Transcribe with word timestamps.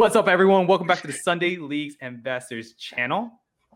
What's 0.00 0.16
up, 0.16 0.28
everyone? 0.28 0.66
Welcome 0.66 0.86
back 0.86 1.02
to 1.02 1.06
the 1.06 1.12
Sunday 1.12 1.56
Leagues 1.56 1.94
Investors 2.00 2.72
channel. 2.72 3.30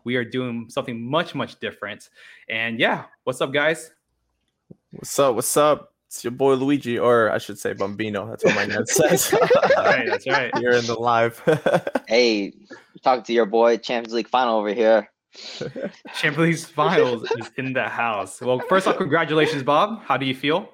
We 0.05 0.15
are 0.15 0.23
doing 0.25 0.65
something 0.69 0.99
much, 0.99 1.35
much 1.35 1.59
different. 1.59 2.09
And 2.49 2.79
yeah, 2.79 3.03
what's 3.25 3.41
up, 3.41 3.53
guys? 3.53 3.91
What's 4.89 5.19
up? 5.19 5.35
What's 5.35 5.55
up? 5.55 5.93
It's 6.07 6.23
your 6.23 6.31
boy 6.31 6.55
Luigi, 6.55 6.97
or 6.97 7.29
I 7.29 7.37
should 7.37 7.59
say 7.59 7.73
Bambino. 7.73 8.27
That's 8.27 8.43
what 8.43 8.55
my 8.55 8.65
net 8.75 8.89
says. 8.89 9.29
That's 9.29 9.77
right, 9.77 10.07
that's 10.07 10.27
right. 10.27 10.51
You're 10.59 10.71
in 10.73 10.87
the 10.87 10.95
live. 10.95 11.43
Hey, 12.07 12.53
talking 13.03 13.23
to 13.25 13.31
your 13.33 13.45
boy, 13.45 13.77
Champions 13.77 14.15
League 14.15 14.27
final 14.27 14.57
over 14.57 14.73
here. 14.73 15.11
Champions 16.15 16.37
League 16.39 16.73
Finals 16.73 17.29
is 17.37 17.51
in 17.57 17.71
the 17.73 17.87
house. 17.87 18.41
Well, 18.41 18.63
first 18.67 18.87
off, 18.87 18.97
congratulations, 18.97 19.61
Bob. 19.61 20.01
How 20.01 20.17
do 20.17 20.25
you 20.25 20.33
feel? 20.33 20.71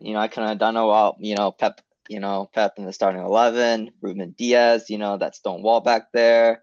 You 0.00 0.14
know, 0.14 0.18
I 0.18 0.26
couldn't 0.26 0.48
have 0.48 0.58
done 0.58 0.76
it 0.76 0.84
without, 0.84 1.14
you 1.20 1.36
know, 1.36 1.52
Pep, 1.52 1.80
you 2.08 2.20
know, 2.20 2.48
Pep 2.54 2.74
in 2.78 2.84
the 2.84 2.92
starting 2.92 3.22
11, 3.22 3.90
Ruben 4.02 4.34
Dias, 4.36 4.90
you 4.90 4.98
know, 4.98 5.16
that 5.18 5.34
stone 5.34 5.62
wall 5.62 5.80
back 5.80 6.12
there, 6.12 6.62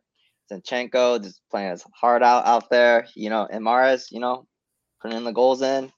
Zinchenko 0.51 1.21
just 1.23 1.41
playing 1.49 1.71
his 1.71 1.85
heart 1.93 2.21
out 2.23 2.45
out 2.45 2.69
there, 2.69 3.07
you 3.15 3.29
know, 3.29 3.47
and 3.49 3.63
Mahrez, 3.65 4.11
you 4.11 4.19
know, 4.19 4.45
putting 5.01 5.17
in 5.17 5.23
the 5.23 5.31
goals 5.31 5.61
in. 5.61 5.91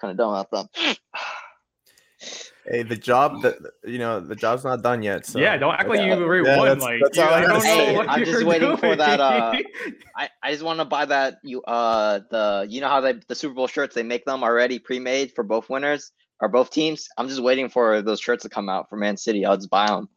Kind 0.00 0.12
of 0.12 0.16
done 0.16 0.30
without 0.32 0.50
them. 0.74 0.96
hey, 2.66 2.82
the 2.82 2.96
job 2.96 3.42
that 3.42 3.56
you 3.84 3.98
know, 3.98 4.20
the 4.20 4.36
job's 4.36 4.64
not 4.64 4.82
done 4.82 5.02
yet. 5.02 5.26
So 5.26 5.38
yeah, 5.38 5.56
don't 5.56 5.74
act 5.74 5.88
like 5.88 6.00
you 6.00 6.12
already 6.12 6.46
Yeah, 6.46 6.56
won. 6.58 6.66
that's- 6.66 6.82
Like, 6.82 7.00
that's 7.02 7.16
you- 7.16 7.22
all 7.22 7.30
I 7.30 7.36
I 7.36 7.40
don't 7.40 7.48
gotta 7.50 7.64
know 7.68 7.74
say. 7.86 7.96
what 7.96 8.08
I'm 8.08 8.18
just 8.24 8.30
you're 8.32 8.44
waiting 8.46 8.76
for 8.76 8.96
that, 8.96 9.20
uh. 9.20 9.54
I, 10.16 10.28
I 10.42 10.52
just 10.52 10.62
want 10.62 10.78
to 10.80 10.84
buy 10.84 11.04
that 11.06 11.38
you 11.42 11.62
uh 11.62 12.20
the 12.30 12.66
you 12.68 12.80
know 12.80 12.88
how 12.88 13.00
they 13.00 13.14
the 13.28 13.34
Super 13.34 13.54
Bowl 13.54 13.66
shirts 13.66 13.94
they 13.94 14.02
make 14.02 14.24
them 14.24 14.42
already 14.42 14.78
pre-made 14.78 15.32
for 15.34 15.42
both 15.44 15.68
winners 15.70 16.12
or 16.40 16.48
both 16.48 16.70
teams. 16.70 17.08
I'm 17.18 17.28
just 17.28 17.42
waiting 17.42 17.68
for 17.68 18.02
those 18.02 18.20
shirts 18.20 18.42
to 18.42 18.48
come 18.48 18.68
out 18.68 18.88
for 18.88 18.96
Man 18.96 19.16
City. 19.16 19.44
I'll 19.44 19.56
just 19.56 19.70
buy 19.70 19.86
them. 19.86 20.08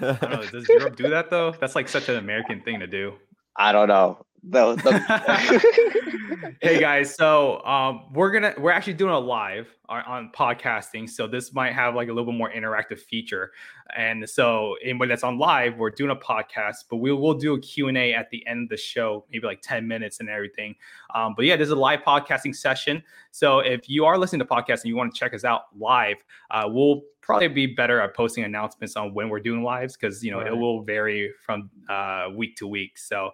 I 0.00 0.12
don't 0.12 0.30
know, 0.30 0.46
does 0.46 0.68
Europe 0.68 0.96
do 0.96 1.08
that 1.10 1.30
though? 1.30 1.52
That's 1.60 1.74
like 1.74 1.88
such 1.88 2.08
an 2.08 2.16
American 2.16 2.60
thing 2.62 2.80
to 2.80 2.86
do. 2.86 3.14
I 3.56 3.72
don't 3.72 3.88
know. 3.88 4.24
The, 4.44 4.74
the, 4.74 6.54
hey 6.62 6.80
guys, 6.80 7.14
so 7.14 7.64
um, 7.64 8.06
we're 8.12 8.32
gonna 8.32 8.52
we're 8.58 8.72
actually 8.72 8.94
doing 8.94 9.12
a 9.12 9.18
live 9.18 9.68
on, 9.88 10.02
on 10.02 10.32
podcasting, 10.36 11.08
so 11.08 11.28
this 11.28 11.54
might 11.54 11.72
have 11.74 11.94
like 11.94 12.08
a 12.08 12.12
little 12.12 12.32
bit 12.32 12.36
more 12.36 12.50
interactive 12.50 12.98
feature. 12.98 13.52
And 13.96 14.28
so 14.28 14.74
anybody 14.82 15.10
that's 15.10 15.22
on 15.22 15.38
live, 15.38 15.76
we're 15.78 15.90
doing 15.90 16.10
a 16.10 16.16
podcast, 16.16 16.86
but 16.90 16.96
we 16.96 17.12
will 17.12 17.34
do 17.34 17.54
a 17.54 17.60
Q 17.60 17.86
and 17.86 17.96
A 17.96 18.14
at 18.14 18.30
the 18.30 18.44
end 18.48 18.64
of 18.64 18.68
the 18.70 18.76
show, 18.76 19.24
maybe 19.30 19.46
like 19.46 19.62
ten 19.62 19.86
minutes 19.86 20.18
and 20.18 20.28
everything. 20.28 20.74
Um, 21.14 21.34
but 21.36 21.44
yeah, 21.44 21.54
this 21.54 21.66
is 21.66 21.72
a 21.72 21.76
live 21.76 22.00
podcasting 22.00 22.56
session. 22.56 23.00
So 23.30 23.60
if 23.60 23.88
you 23.88 24.04
are 24.06 24.18
listening 24.18 24.40
to 24.40 24.44
podcasts 24.44 24.82
and 24.82 24.86
you 24.86 24.96
want 24.96 25.14
to 25.14 25.18
check 25.18 25.34
us 25.34 25.44
out 25.44 25.66
live, 25.78 26.16
uh, 26.50 26.64
we'll 26.66 27.02
probably 27.20 27.46
be 27.48 27.66
better 27.66 28.00
at 28.00 28.14
posting 28.14 28.42
announcements 28.44 28.96
on 28.96 29.14
when 29.14 29.28
we're 29.28 29.40
doing 29.40 29.62
lives 29.62 29.96
because 29.96 30.22
you 30.24 30.30
know 30.32 30.40
it 30.40 30.54
will 30.54 30.82
vary 30.82 31.32
from 31.40 31.70
uh, 31.88 32.26
week 32.34 32.56
to 32.56 32.66
week. 32.66 32.98
So 32.98 33.30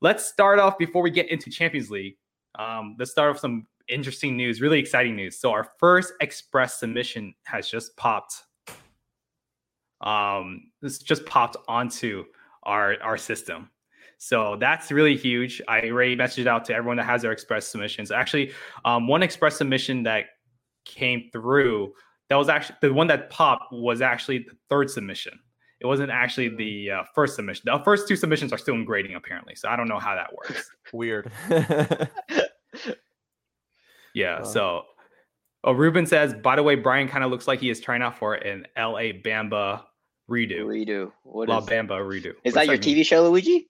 let's 0.00 0.24
start 0.24 0.58
off 0.58 0.78
before 0.78 1.02
we 1.02 1.10
get 1.10 1.30
into 1.30 1.50
Champions 1.50 1.90
League. 1.90 2.16
Um, 2.58 2.96
let's 2.98 3.10
start 3.10 3.34
off 3.34 3.40
some 3.40 3.66
interesting 3.88 4.36
news, 4.36 4.60
really 4.60 4.78
exciting 4.78 5.16
news. 5.16 5.38
So 5.38 5.50
our 5.50 5.70
first 5.78 6.12
express 6.20 6.78
submission 6.78 7.34
has 7.44 7.68
just 7.68 7.96
popped. 7.96 8.44
Um, 10.00 10.70
this 10.80 10.98
just 10.98 11.26
popped 11.26 11.56
onto 11.66 12.24
our 12.64 12.96
our 13.02 13.16
system. 13.16 13.70
So 14.18 14.56
that's 14.58 14.90
really 14.90 15.16
huge. 15.16 15.62
I 15.68 15.80
already 15.82 16.16
messaged 16.16 16.46
out 16.46 16.64
to 16.66 16.74
everyone 16.74 16.96
that 16.96 17.06
has 17.06 17.22
their 17.22 17.32
express 17.32 17.68
submissions. 17.68 18.10
Actually, 18.10 18.52
um, 18.84 19.06
one 19.06 19.22
express 19.22 19.56
submission 19.56 20.02
that 20.04 20.26
came 20.84 21.30
through 21.32 21.92
that 22.28 22.36
was 22.36 22.48
actually 22.48 22.76
the 22.82 22.92
one 22.92 23.06
that 23.06 23.30
popped 23.30 23.72
was 23.72 24.02
actually 24.02 24.38
the 24.38 24.56
third 24.68 24.90
submission. 24.90 25.38
It 25.80 25.86
wasn't 25.86 26.10
actually 26.10 26.48
the 26.48 26.90
uh, 26.90 27.02
first 27.14 27.36
submission. 27.36 27.62
The 27.66 27.78
first 27.84 28.08
two 28.08 28.16
submissions 28.16 28.52
are 28.52 28.58
still 28.58 28.74
in 28.74 28.84
grading 28.84 29.14
apparently. 29.14 29.54
So 29.54 29.68
I 29.68 29.76
don't 29.76 29.88
know 29.88 29.98
how 30.00 30.14
that 30.16 30.32
works. 30.34 30.70
Weird. 30.92 31.30
Yeah. 34.14 34.38
Wow. 34.40 34.44
So, 34.44 34.82
oh, 35.64 35.72
Ruben 35.72 36.06
says, 36.06 36.34
by 36.34 36.56
the 36.56 36.62
way, 36.62 36.74
Brian 36.74 37.08
kind 37.08 37.22
of 37.22 37.30
looks 37.30 37.46
like 37.46 37.60
he 37.60 37.70
is 37.70 37.78
trying 37.80 38.02
out 38.02 38.18
for 38.18 38.34
an 38.34 38.66
LA 38.76 39.12
Bamba 39.24 39.82
redo. 40.28 40.62
redo. 40.64 41.12
What 41.22 41.48
La 41.48 41.58
is, 41.58 41.66
Bamba 41.66 42.00
redo. 42.00 42.32
is 42.42 42.54
What 42.54 42.54
that 42.54 42.66
your 42.66 42.76
does 42.78 42.86
mean? 42.86 42.96
TV 42.96 43.06
show, 43.06 43.28
Luigi? 43.28 43.68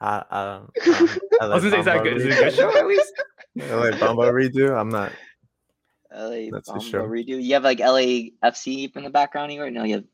I, 0.00 0.24
I, 0.30 0.40
um, 0.56 0.70
I, 0.82 1.18
I 1.42 1.46
was 1.54 1.62
gonna 1.64 1.70
say, 1.70 1.78
is 1.78 1.84
that 1.86 2.02
good? 2.02 2.16
Is 2.18 2.24
it 2.26 2.32
a 2.32 2.42
good 2.42 2.52
show 2.54 2.76
at 2.76 2.86
least? 2.86 3.12
LA 3.56 3.96
Bamba 3.96 4.30
redo. 4.32 4.78
I'm 4.78 4.90
not. 4.90 5.12
LA 6.12 6.50
That's 6.52 6.68
the 6.68 6.74
Bamba 6.74 6.90
show. 6.90 7.04
redo. 7.06 7.42
You 7.42 7.54
have 7.54 7.64
like 7.64 7.78
LAFC 7.78 8.94
in 8.96 9.04
the 9.04 9.10
background 9.10 9.52
here, 9.52 9.64
or 9.64 9.70
no? 9.70 9.84
You 9.84 9.94
have 9.94 10.04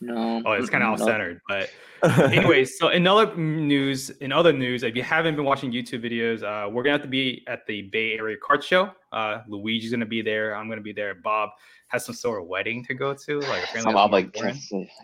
no. 0.00 0.42
Oh, 0.44 0.52
it's 0.52 0.70
kind 0.70 0.82
of 0.82 0.92
off 0.92 0.98
no. 1.00 1.06
centered. 1.06 1.40
But 1.48 1.70
anyways, 2.32 2.78
so 2.78 2.88
in 2.88 3.06
other 3.06 3.34
news, 3.36 4.10
in 4.10 4.32
other 4.32 4.52
news, 4.52 4.82
if 4.82 4.96
you 4.96 5.02
haven't 5.02 5.36
been 5.36 5.44
watching 5.44 5.70
YouTube 5.70 6.02
videos, 6.04 6.42
uh, 6.42 6.68
we're 6.68 6.82
gonna 6.82 6.94
have 6.94 7.02
to 7.02 7.08
be 7.08 7.44
at 7.46 7.66
the 7.66 7.82
Bay 7.82 8.14
Area 8.14 8.36
Card 8.42 8.64
Show. 8.64 8.90
Uh, 9.12 9.42
Luigi's 9.48 9.90
gonna 9.90 10.06
be 10.06 10.22
there. 10.22 10.56
I'm 10.56 10.68
gonna 10.68 10.80
be 10.80 10.92
there. 10.92 11.14
Bob 11.14 11.50
has 11.88 12.04
some 12.04 12.14
sort 12.14 12.40
of 12.40 12.48
wedding 12.48 12.84
to 12.86 12.94
go 12.94 13.14
to. 13.14 13.40
Like, 13.40 13.64
apparently 13.64 13.94
I'm 13.94 14.10
like, 14.10 14.36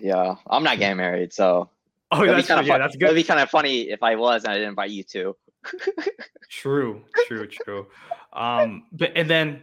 yeah, 0.00 0.34
I'm 0.48 0.62
not 0.62 0.78
getting 0.78 0.96
married, 0.96 1.32
so 1.32 1.68
oh, 2.12 2.22
it'd 2.22 2.36
that's 2.36 2.48
Yeah, 2.48 2.62
fun. 2.62 2.80
that's 2.80 2.96
It'd 2.96 3.14
be 3.14 3.24
kind 3.24 3.40
of 3.40 3.50
funny 3.50 3.90
if 3.90 4.02
I 4.02 4.14
was 4.14 4.44
and 4.44 4.52
I 4.52 4.54
didn't 4.54 4.70
invite 4.70 4.90
you 4.90 5.02
too. 5.02 5.36
True, 6.48 7.02
true, 7.26 7.46
true. 7.46 7.86
Um, 8.32 8.84
but 8.92 9.12
and 9.16 9.30
then 9.30 9.62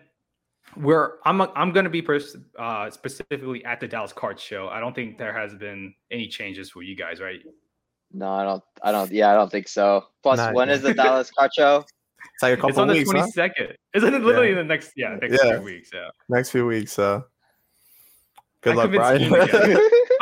we're 0.77 1.13
I'm 1.25 1.41
I'm 1.41 1.71
gonna 1.71 1.89
be 1.89 2.01
pers- 2.01 2.35
uh, 2.57 2.89
specifically 2.89 3.63
at 3.65 3.79
the 3.79 3.87
Dallas 3.87 4.13
Card 4.13 4.39
Show. 4.39 4.67
I 4.69 4.79
don't 4.79 4.93
think 4.95 5.17
there 5.17 5.33
has 5.33 5.53
been 5.55 5.93
any 6.11 6.27
changes 6.27 6.69
for 6.71 6.83
you 6.83 6.95
guys, 6.95 7.19
right? 7.19 7.39
No, 8.11 8.31
I 8.31 8.43
don't. 8.43 8.63
I 8.83 8.91
don't. 8.91 9.11
Yeah, 9.11 9.31
I 9.31 9.35
don't 9.35 9.51
think 9.51 9.67
so. 9.67 10.05
Plus, 10.21 10.37
Not 10.37 10.53
when 10.53 10.67
yet. 10.67 10.77
is 10.77 10.83
the 10.83 10.93
Dallas 10.93 11.31
car 11.31 11.49
show? 11.55 11.83
it's 12.35 12.41
like 12.43 12.53
a 12.53 12.55
couple 12.55 12.69
weeks, 12.69 12.71
it's 12.71 12.79
on 12.79 12.87
the 12.87 13.03
twenty 13.03 13.31
second. 13.31 13.55
twenty 13.65 13.71
huh? 13.93 13.97
Isn't 13.97 14.13
it 14.13 14.21
literally 14.23 14.49
in 14.51 14.55
the 14.55 14.63
next 14.63 14.91
yeah 14.95 15.17
next 15.21 15.43
Yeah. 15.43 15.55
few 15.57 15.61
weeks? 15.61 15.89
Yeah. 15.93 16.09
Next 16.29 16.49
few 16.51 16.65
weeks. 16.65 16.91
So 16.93 17.25
good 18.61 18.73
I 18.73 18.75
luck, 18.75 18.91
Brian. 18.91 19.21
Ian 19.21 19.31
to 19.31 19.89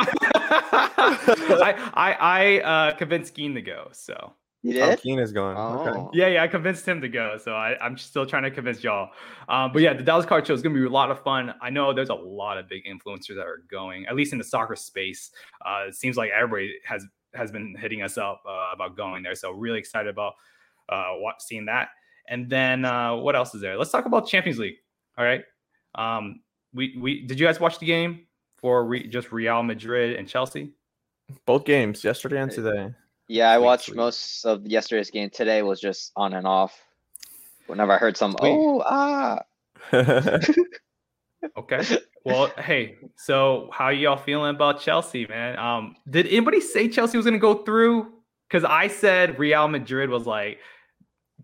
I 1.62 1.90
I 1.94 2.12
I 2.12 2.60
uh, 2.60 2.94
convinced 2.96 3.34
Keen 3.34 3.54
to 3.54 3.62
go. 3.62 3.88
So 3.92 4.34
You 4.62 4.80
How 4.80 4.90
did? 4.90 5.00
Keen 5.00 5.18
is 5.18 5.32
going. 5.32 5.56
Okay. 5.56 5.98
Oh. 5.98 6.10
yeah, 6.14 6.28
yeah, 6.28 6.42
I 6.42 6.48
convinced 6.48 6.86
him 6.86 7.00
to 7.00 7.08
go. 7.08 7.36
So 7.36 7.52
I, 7.52 7.76
I'm 7.84 7.98
still 7.98 8.24
trying 8.24 8.44
to 8.44 8.50
convince 8.50 8.84
y'all. 8.84 9.10
Um, 9.48 9.72
but 9.72 9.82
yeah, 9.82 9.92
the 9.92 10.04
Dallas 10.04 10.24
Card 10.24 10.46
Show 10.46 10.54
is 10.54 10.62
going 10.62 10.74
to 10.74 10.80
be 10.80 10.86
a 10.86 10.90
lot 10.90 11.10
of 11.10 11.20
fun. 11.24 11.52
I 11.60 11.68
know 11.70 11.92
there's 11.92 12.10
a 12.10 12.14
lot 12.14 12.58
of 12.58 12.68
big 12.68 12.84
influencers 12.84 13.34
that 13.34 13.46
are 13.46 13.64
going, 13.68 14.06
at 14.06 14.14
least 14.14 14.32
in 14.32 14.38
the 14.38 14.44
soccer 14.44 14.76
space. 14.76 15.32
Uh, 15.66 15.86
it 15.88 15.96
seems 15.96 16.16
like 16.16 16.30
everybody 16.30 16.74
has 16.84 17.04
has 17.34 17.50
been 17.50 17.74
hitting 17.78 18.02
us 18.02 18.18
up 18.18 18.42
uh, 18.46 18.70
about 18.72 18.96
going 18.96 19.22
there. 19.22 19.34
So 19.34 19.50
really 19.50 19.78
excited 19.78 20.08
about 20.08 20.34
uh, 20.88 21.14
what, 21.14 21.42
seeing 21.42 21.64
that. 21.66 21.88
And 22.28 22.48
then 22.48 22.84
uh, 22.84 23.16
what 23.16 23.34
else 23.34 23.54
is 23.54 23.60
there? 23.60 23.76
Let's 23.76 23.90
talk 23.90 24.06
about 24.06 24.28
Champions 24.28 24.58
League. 24.58 24.76
All 25.18 25.24
right. 25.24 25.42
Um, 25.94 26.40
we 26.72 26.96
we 27.00 27.26
did 27.26 27.40
you 27.40 27.46
guys 27.46 27.58
watch 27.58 27.78
the 27.78 27.86
game 27.86 28.26
for 28.58 28.84
re, 28.84 29.08
just 29.08 29.32
Real 29.32 29.62
Madrid 29.62 30.16
and 30.16 30.28
Chelsea? 30.28 30.72
Both 31.46 31.64
games, 31.64 32.04
yesterday 32.04 32.40
and 32.40 32.50
today. 32.50 32.94
Yeah, 33.28 33.50
I 33.50 33.58
watched 33.58 33.86
sweet. 33.86 33.96
most 33.96 34.44
of 34.44 34.66
yesterday's 34.66 35.10
game. 35.10 35.30
Today 35.30 35.62
was 35.62 35.80
just 35.80 36.12
on 36.16 36.34
and 36.34 36.46
off. 36.46 36.78
Whenever 37.66 37.92
I 37.92 37.98
heard 37.98 38.16
some, 38.16 38.32
Sweet. 38.38 38.50
oh 38.50 38.82
ah, 38.84 39.40
Okay. 41.56 41.82
Well, 42.24 42.52
hey, 42.58 42.96
so 43.16 43.68
how 43.72 43.88
y'all 43.88 44.16
feeling 44.16 44.54
about 44.54 44.80
Chelsea, 44.80 45.26
man? 45.26 45.58
Um, 45.58 45.96
did 46.08 46.26
anybody 46.26 46.60
say 46.60 46.88
Chelsea 46.88 47.16
was 47.16 47.24
gonna 47.26 47.38
go 47.38 47.64
through? 47.64 48.12
Because 48.48 48.64
I 48.64 48.88
said 48.88 49.38
Real 49.38 49.66
Madrid 49.66 50.10
was 50.10 50.26
like, 50.26 50.58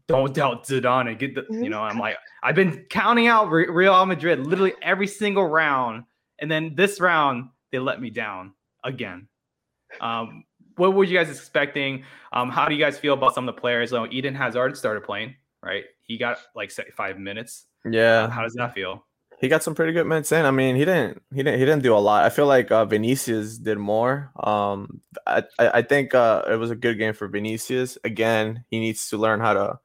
don't 0.06 0.32
doubt 0.34 0.66
Zidane 0.66 1.08
and 1.08 1.18
get 1.18 1.34
the, 1.34 1.44
you 1.50 1.68
know, 1.68 1.82
I'm 1.82 1.98
like, 1.98 2.16
I've 2.42 2.54
been 2.54 2.84
counting 2.90 3.26
out 3.26 3.50
Real 3.50 4.06
Madrid 4.06 4.46
literally 4.46 4.74
every 4.82 5.06
single 5.06 5.46
round, 5.46 6.04
and 6.38 6.50
then 6.50 6.74
this 6.76 7.00
round 7.00 7.48
they 7.72 7.78
let 7.78 8.00
me 8.00 8.10
down 8.10 8.54
again. 8.84 9.28
Um, 10.00 10.44
what 10.78 10.94
were 10.94 11.04
you 11.04 11.16
guys 11.16 11.28
expecting? 11.30 12.04
Um, 12.32 12.50
how 12.50 12.66
do 12.66 12.74
you 12.74 12.80
guys 12.80 12.98
feel 12.98 13.14
about 13.14 13.34
some 13.34 13.48
of 13.48 13.54
the 13.54 13.60
players? 13.60 13.90
So 13.90 14.06
Eden 14.10 14.34
Hazard 14.34 14.76
started 14.76 15.02
playing, 15.04 15.34
right? 15.62 15.84
He 16.02 16.18
got 16.18 16.38
like 16.54 16.72
five 16.96 17.18
minutes. 17.18 17.66
yeah, 17.84 18.28
How 18.30 18.42
does 18.42 18.54
that 18.54 18.74
feel? 18.74 19.04
he 19.40 19.46
got 19.46 19.62
some 19.62 19.74
pretty 19.74 19.92
good 19.92 20.04
minutes 20.06 20.32
in. 20.32 20.44
I 20.44 20.50
mean, 20.50 20.74
he 20.74 20.84
didn't 20.84 21.22
he 21.32 21.44
didn't 21.44 21.60
he 21.60 21.64
didn't 21.64 21.82
do 21.84 21.94
a 21.94 21.98
lot. 21.98 22.24
I 22.24 22.28
feel 22.28 22.46
like 22.46 22.72
uh, 22.72 22.84
Vinicius 22.84 23.56
did 23.58 23.78
more. 23.78 24.32
Um, 24.42 25.00
I 25.26 25.44
I, 25.60 25.68
I 25.74 25.82
think 25.82 26.12
uh, 26.14 26.42
it 26.50 26.56
was 26.56 26.70
a 26.72 26.76
good 26.76 26.98
game 26.98 27.14
for 27.14 27.28
Vinicius. 27.28 27.96
Again, 28.02 28.64
he 28.68 28.80
needs 28.80 29.08
to 29.10 29.16
learn 29.16 29.38
how 29.38 29.54
to 29.54 29.78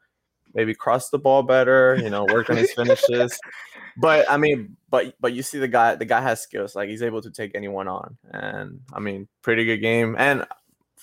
maybe 0.55 0.73
cross 0.73 1.09
the 1.09 1.19
ball 1.19 1.43
better. 1.43 1.95
You 2.01 2.09
know, 2.09 2.25
work 2.25 2.49
on 2.49 2.57
his 2.57 2.73
finishes. 2.75 3.39
But 3.97 4.25
I 4.27 4.37
mean, 4.37 4.75
but 4.89 5.13
but 5.19 5.33
you 5.33 5.43
see 5.43 5.59
the 5.59 5.67
guy 5.67 5.93
the 5.95 6.05
guy 6.05 6.21
has 6.21 6.41
skills. 6.41 6.75
Like 6.75 6.89
he's 6.89 7.03
able 7.03 7.21
to 7.21 7.29
take 7.29 7.51
anyone 7.53 7.87
on, 7.87 8.17
and 8.31 8.79
I 8.91 8.99
mean, 8.99 9.27
pretty 9.43 9.65
good 9.65 9.81
game. 9.81 10.15
And 10.17 10.47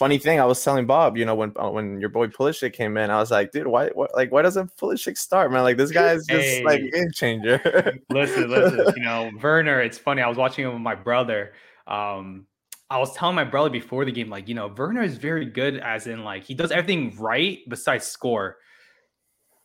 funny 0.01 0.17
thing, 0.17 0.41
I 0.41 0.47
was 0.47 0.65
telling 0.65 0.87
Bob, 0.87 1.19
you 1.19 1.27
know, 1.27 1.35
when 1.35 1.53
uh, 1.57 1.69
when 1.69 2.01
your 2.01 2.09
boy 2.09 2.27
Pulisic 2.29 2.73
came 2.73 2.97
in, 2.97 3.11
I 3.11 3.19
was 3.19 3.31
like, 3.31 3.53
dude, 3.53 3.67
why, 3.67 3.89
what, 3.91 4.11
like, 4.15 4.33
why 4.33 4.41
doesn't 4.41 4.75
Pulisic 4.77 5.19
start, 5.19 5.53
man? 5.53 5.63
Like 5.63 5.77
this 5.77 5.91
guy 5.91 6.15
is 6.15 6.25
just 6.27 6.65
like 6.65 6.81
Hey. 6.81 6.89
a 6.89 6.91
game 6.91 7.11
changer. 7.13 7.61
listen, 8.11 8.49
listen. 8.49 8.93
You 8.97 9.03
know, 9.03 9.31
Werner. 9.43 9.81
It's 9.83 9.99
funny. 9.99 10.23
I 10.23 10.29
was 10.29 10.39
watching 10.39 10.65
him 10.65 10.73
with 10.73 10.81
my 10.81 10.95
brother. 10.95 11.53
Um, 11.87 12.47
I 12.89 12.99
was 12.99 13.15
telling 13.15 13.37
my 13.37 13.45
brother 13.45 13.69
before 13.71 14.05
the 14.07 14.11
game, 14.11 14.31
like, 14.31 14.49
you 14.49 14.55
know, 14.55 14.73
Werner 14.75 15.03
is 15.03 15.19
very 15.19 15.45
good, 15.45 15.77
as 15.77 16.07
in, 16.07 16.25
like, 16.25 16.45
he 16.45 16.55
does 16.55 16.73
everything 16.73 17.15
right 17.19 17.59
besides 17.69 18.07
score. 18.07 18.57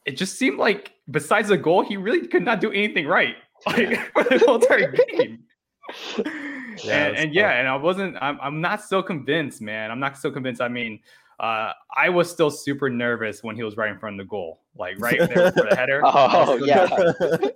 It 0.06 0.18
just 0.18 0.38
seemed 0.38 0.60
like, 0.60 0.92
besides 1.10 1.48
the 1.48 1.58
goal, 1.58 1.82
he 1.82 1.96
really 1.98 2.28
could 2.28 2.44
not 2.44 2.60
do 2.60 2.72
anything 2.72 3.08
right, 3.08 3.36
like, 3.66 3.98
for 4.12 4.24
the 4.26 4.44
whole 4.46 4.56
entire 4.56 4.92
game. 4.92 5.40
Yeah, 6.84 7.08
and, 7.08 7.18
and 7.18 7.34
yeah, 7.34 7.52
and 7.52 7.68
I 7.68 7.76
wasn't, 7.76 8.18
I'm, 8.22 8.40
I'm 8.42 8.62
not 8.62 8.84
so 8.84 9.02
convinced, 9.02 9.62
man. 9.62 9.92
I'm 9.92 10.00
not 10.00 10.18
so 10.18 10.32
convinced. 10.32 10.62
I 10.62 10.68
mean, 10.68 11.00
uh, 11.40 11.72
I 11.96 12.10
was 12.10 12.30
still 12.30 12.50
super 12.50 12.90
nervous 12.90 13.44
when 13.44 13.56
he 13.56 13.64
was 13.64 13.78
right 13.78 13.92
in 13.92 14.00
front 14.00 14.20
of 14.20 14.26
the 14.26 14.30
goal, 14.30 14.62
like 14.78 15.00
right 15.00 15.20
there 15.20 15.52
for 15.52 15.68
the 15.70 15.76
header. 15.76 16.02
Oh 16.06 16.56
yeah. 16.64 16.88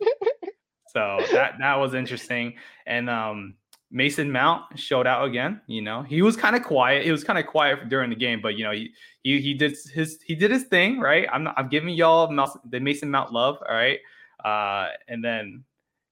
So 0.92 1.20
that 1.32 1.60
that 1.60 1.76
was 1.76 1.94
interesting. 1.94 2.56
And 2.88 3.12
um 3.12 3.54
Mason 3.92 4.32
Mount 4.32 4.78
showed 4.78 5.06
out 5.06 5.26
again. 5.26 5.62
You 5.68 5.84
know, 5.84 6.02
he 6.02 6.24
was 6.24 6.36
kind 6.36 6.56
of 6.56 6.64
quiet. 6.64 7.06
He 7.06 7.12
was 7.12 7.24
kind 7.24 7.38
of 7.38 7.46
quiet 7.46 7.90
during 7.90 8.10
the 8.10 8.16
game, 8.16 8.42
but 8.42 8.58
you 8.58 8.64
know, 8.64 8.72
he 8.72 8.92
he, 9.24 9.40
he 9.40 9.54
did 9.54 9.78
his 9.94 10.20
he 10.26 10.34
did 10.34 10.50
his 10.50 10.64
thing, 10.64 11.00
right? 11.00 11.28
I'm 11.32 11.44
not, 11.44 11.54
I'm 11.58 11.70
giving 11.70 11.94
y'all 11.94 12.28
the 12.70 12.80
Mason 12.80 13.12
Mount 13.12 13.32
love, 13.32 13.58
all 13.68 13.76
right. 13.76 14.00
Uh, 14.44 14.90
and 15.08 15.24
then 15.24 15.64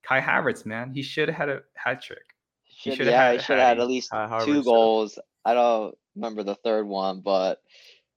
Kai 0.03 0.21
Havertz, 0.21 0.65
man, 0.65 0.91
he 0.93 1.01
should 1.01 1.29
have 1.29 1.37
had 1.37 1.49
a 1.49 1.61
hat 1.73 2.01
trick. 2.01 2.35
He 2.79 2.91
Should, 2.91 2.97
shoulda 2.97 3.11
yeah, 3.11 3.23
had 3.29 3.31
he 3.33 3.39
should 3.39 3.57
have 3.57 3.59
had 3.59 3.67
Hattie. 3.69 3.81
at 3.81 3.87
least 3.87 4.09
Kai 4.11 4.27
Havertz 4.27 4.45
two 4.45 4.53
should've- 4.53 4.65
goals. 4.65 5.19
I 5.43 5.53
don't 5.53 5.95
remember 6.15 6.43
the 6.43 6.55
third 6.55 6.85
one, 6.87 7.21
but 7.21 7.59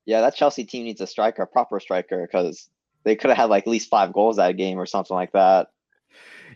yeah, 0.05 0.21
that 0.23 0.35
Chelsea 0.37 0.65
team 0.65 0.85
needs 0.85 1.01
a 1.01 1.07
striker, 1.07 1.43
a 1.43 1.47
proper 1.47 1.79
striker, 1.81 2.27
because 2.27 2.69
they 3.05 3.17
could 3.17 3.31
have 3.31 3.37
had 3.39 3.45
like 3.51 3.65
at 3.65 3.71
least 3.71 3.89
five 3.89 4.13
goals 4.13 4.37
that 4.37 4.57
game 4.57 4.79
or 4.79 4.85
something 4.87 5.15
like 5.15 5.33
that. 5.33 5.69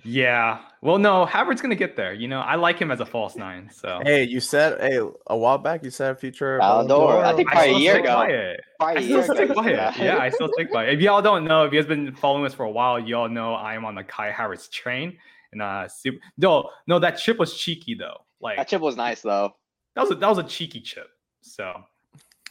Yeah. 0.02 0.60
Well, 0.82 0.98
no, 0.98 1.24
Havertz's 1.24 1.62
gonna 1.62 1.76
get 1.76 1.96
there. 1.96 2.12
You 2.12 2.28
know, 2.28 2.40
I 2.40 2.56
like 2.56 2.78
him 2.78 2.90
as 2.90 3.00
a 3.00 3.06
false 3.06 3.36
nine. 3.36 3.70
So 3.72 4.00
hey, 4.02 4.24
you 4.24 4.40
said 4.40 4.78
hey 4.80 4.98
a 5.28 5.36
while 5.36 5.56
back 5.58 5.82
you 5.84 5.90
said 5.90 6.18
future 6.18 6.58
Ballon 6.58 6.88
d'Or. 6.88 7.24
I 7.24 7.34
think 7.34 7.48
I 7.50 7.52
probably 7.54 7.74
a 7.74 7.78
year 7.78 7.96
ago. 8.00 8.14
by 8.14 8.26
it. 8.28 8.60
Probably 8.80 8.96
I 8.96 9.00
a 9.00 9.02
still 9.04 9.16
year 9.16 9.24
stick 9.24 9.50
ago, 9.50 9.62
by 9.62 9.68
it. 9.70 9.72
yeah. 9.76 10.04
Yeah, 10.04 10.18
I 10.18 10.28
still 10.30 10.50
stick 10.52 10.72
by 10.72 10.84
it. 10.86 10.94
If 10.94 11.00
y'all 11.00 11.22
don't 11.22 11.44
know, 11.44 11.64
if 11.64 11.72
you 11.72 11.80
guys 11.80 11.88
been 11.88 12.14
following 12.16 12.44
us 12.44 12.52
for 12.52 12.64
a 12.64 12.70
while, 12.70 12.98
y'all 12.98 13.28
know 13.28 13.54
I 13.54 13.74
am 13.76 13.84
on 13.84 13.94
the 13.94 14.04
Kai 14.04 14.30
Havertz 14.32 14.68
train. 14.70 15.16
And 15.54 15.62
uh 15.62 15.88
super 15.88 16.18
no, 16.36 16.68
no, 16.86 16.98
that 16.98 17.12
chip 17.12 17.38
was 17.38 17.56
cheeky 17.56 17.94
though. 17.94 18.18
Like 18.40 18.58
That 18.58 18.68
chip 18.68 18.82
was 18.82 18.96
nice 18.96 19.22
though. 19.22 19.54
that 19.94 20.02
was 20.02 20.10
a 20.10 20.16
that 20.16 20.28
was 20.28 20.38
a 20.38 20.42
cheeky 20.44 20.80
chip. 20.80 21.08
So 21.40 21.72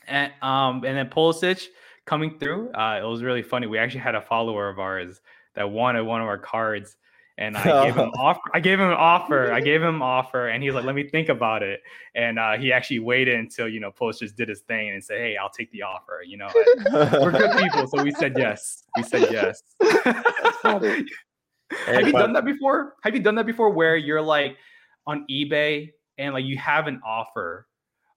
and 0.08 0.32
um 0.42 0.84
and 0.86 0.98
then 0.98 1.10
Pulisic 1.10 1.68
coming 2.06 2.40
through. 2.40 2.72
Uh 2.72 3.00
it 3.04 3.06
was 3.06 3.22
really 3.22 3.44
funny. 3.44 3.68
We 3.68 3.78
actually 3.78 4.00
had 4.02 4.16
a 4.16 4.22
follower 4.22 4.70
of 4.70 4.80
ours 4.80 5.22
that 5.56 5.70
wanted 5.70 6.04
one 6.04 6.22
of 6.22 6.28
our 6.28 6.40
cards. 6.40 6.96
And 7.36 7.58
I 7.58 7.86
gave 7.86 7.96
him 7.96 8.12
offer. 8.20 8.42
I 8.54 8.60
gave 8.60 8.80
him 8.80 8.90
an 8.90 8.94
offer. 8.98 9.52
I 9.52 9.60
gave 9.70 9.82
him 9.82 9.96
an 9.96 10.02
offer, 10.04 10.50
and 10.50 10.62
he's 10.62 10.76
like, 10.76 10.84
"Let 10.84 10.94
me 10.94 11.10
think 11.10 11.30
about 11.30 11.64
it." 11.64 11.82
And 12.14 12.38
uh, 12.38 12.58
he 12.58 12.72
actually 12.72 13.00
waited 13.00 13.40
until 13.40 13.68
you 13.68 13.80
know 13.80 13.90
Pulisic 13.92 14.36
did 14.36 14.50
his 14.50 14.62
thing 14.62 14.92
and 14.92 15.04
said, 15.04 15.18
"Hey, 15.18 15.36
I'll 15.36 15.50
take 15.50 15.72
the 15.72 15.82
offer." 15.82 16.22
You 16.24 16.38
know, 16.38 16.50
and 16.56 17.12
we're 17.24 17.32
good 17.32 17.58
people, 17.58 17.88
so 17.88 18.04
we 18.04 18.12
said 18.12 18.36
yes. 18.38 18.84
We 18.96 19.02
said 19.02 19.32
yes. 19.32 19.64
Have 21.86 22.08
you 22.08 22.14
done 22.14 22.34
that 22.34 22.46
before? 22.46 22.96
Have 23.04 23.16
you 23.16 23.22
done 23.22 23.36
that 23.36 23.46
before 23.46 23.70
where 23.70 23.96
you're 23.96 24.22
like 24.22 24.58
on 25.06 25.26
eBay 25.30 25.92
and 26.18 26.34
like 26.34 26.46
you 26.46 26.58
have 26.58 26.88
an 26.88 27.02
offer 27.06 27.68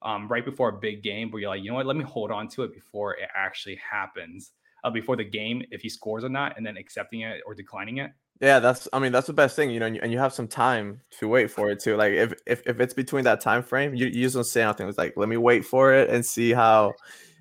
um, 0.03 0.29
right 0.29 0.45
before 0.45 0.69
a 0.69 0.79
big 0.79 1.03
game 1.03 1.31
where 1.31 1.41
you're 1.41 1.51
like, 1.51 1.63
you 1.63 1.71
know 1.71 1.77
what, 1.77 1.87
let 1.87 1.97
me 1.97 2.05
hold 2.05 2.31
on 2.31 2.49
to 2.49 2.63
it 2.63 2.73
before 2.75 3.15
it 3.15 3.29
actually 3.35 3.77
happens, 3.77 4.53
uh, 4.85 4.91
before 4.91 5.17
the 5.17 5.25
game, 5.25 5.63
if 5.71 5.81
he 5.81 5.89
scores 5.89 6.23
or 6.23 6.29
not, 6.29 6.57
and 6.57 6.65
then 6.65 6.77
accepting 6.77 7.23
it 7.23 7.41
or 7.47 7.55
declining 7.55 7.99
it? 7.99 8.13
Yeah, 8.41 8.59
that's. 8.59 8.87
I 8.93 8.99
mean, 8.99 9.13
that's 9.13 9.27
the 9.27 9.33
best 9.33 9.57
thing, 9.57 9.71
you 9.71 9.81
know, 9.81 9.87
and 9.87 9.97
you, 9.97 10.03
and 10.03 10.13
you 10.13 10.19
have 10.19 10.35
some 10.35 10.47
time 10.47 11.01
to 11.19 11.27
wait 11.27 11.51
for 11.51 11.71
it 11.71 11.81
too. 11.81 11.97
Like, 11.97 12.13
if 12.13 12.35
if, 12.47 12.63
if 12.67 12.81
it's 12.81 12.93
between 12.93 13.25
that 13.25 13.41
time 13.41 13.63
frame, 13.63 13.95
you, 13.95 14.07
you 14.07 14.25
just 14.25 14.35
don't 14.35 14.45
say 14.45 14.63
anything. 14.63 14.87
It's 14.87 14.99
like, 14.99 15.15
let 15.17 15.31
me 15.31 15.39
wait 15.39 15.65
for 15.65 15.95
it 15.95 16.11
and 16.11 16.25
see 16.25 16.53
how, 16.53 16.93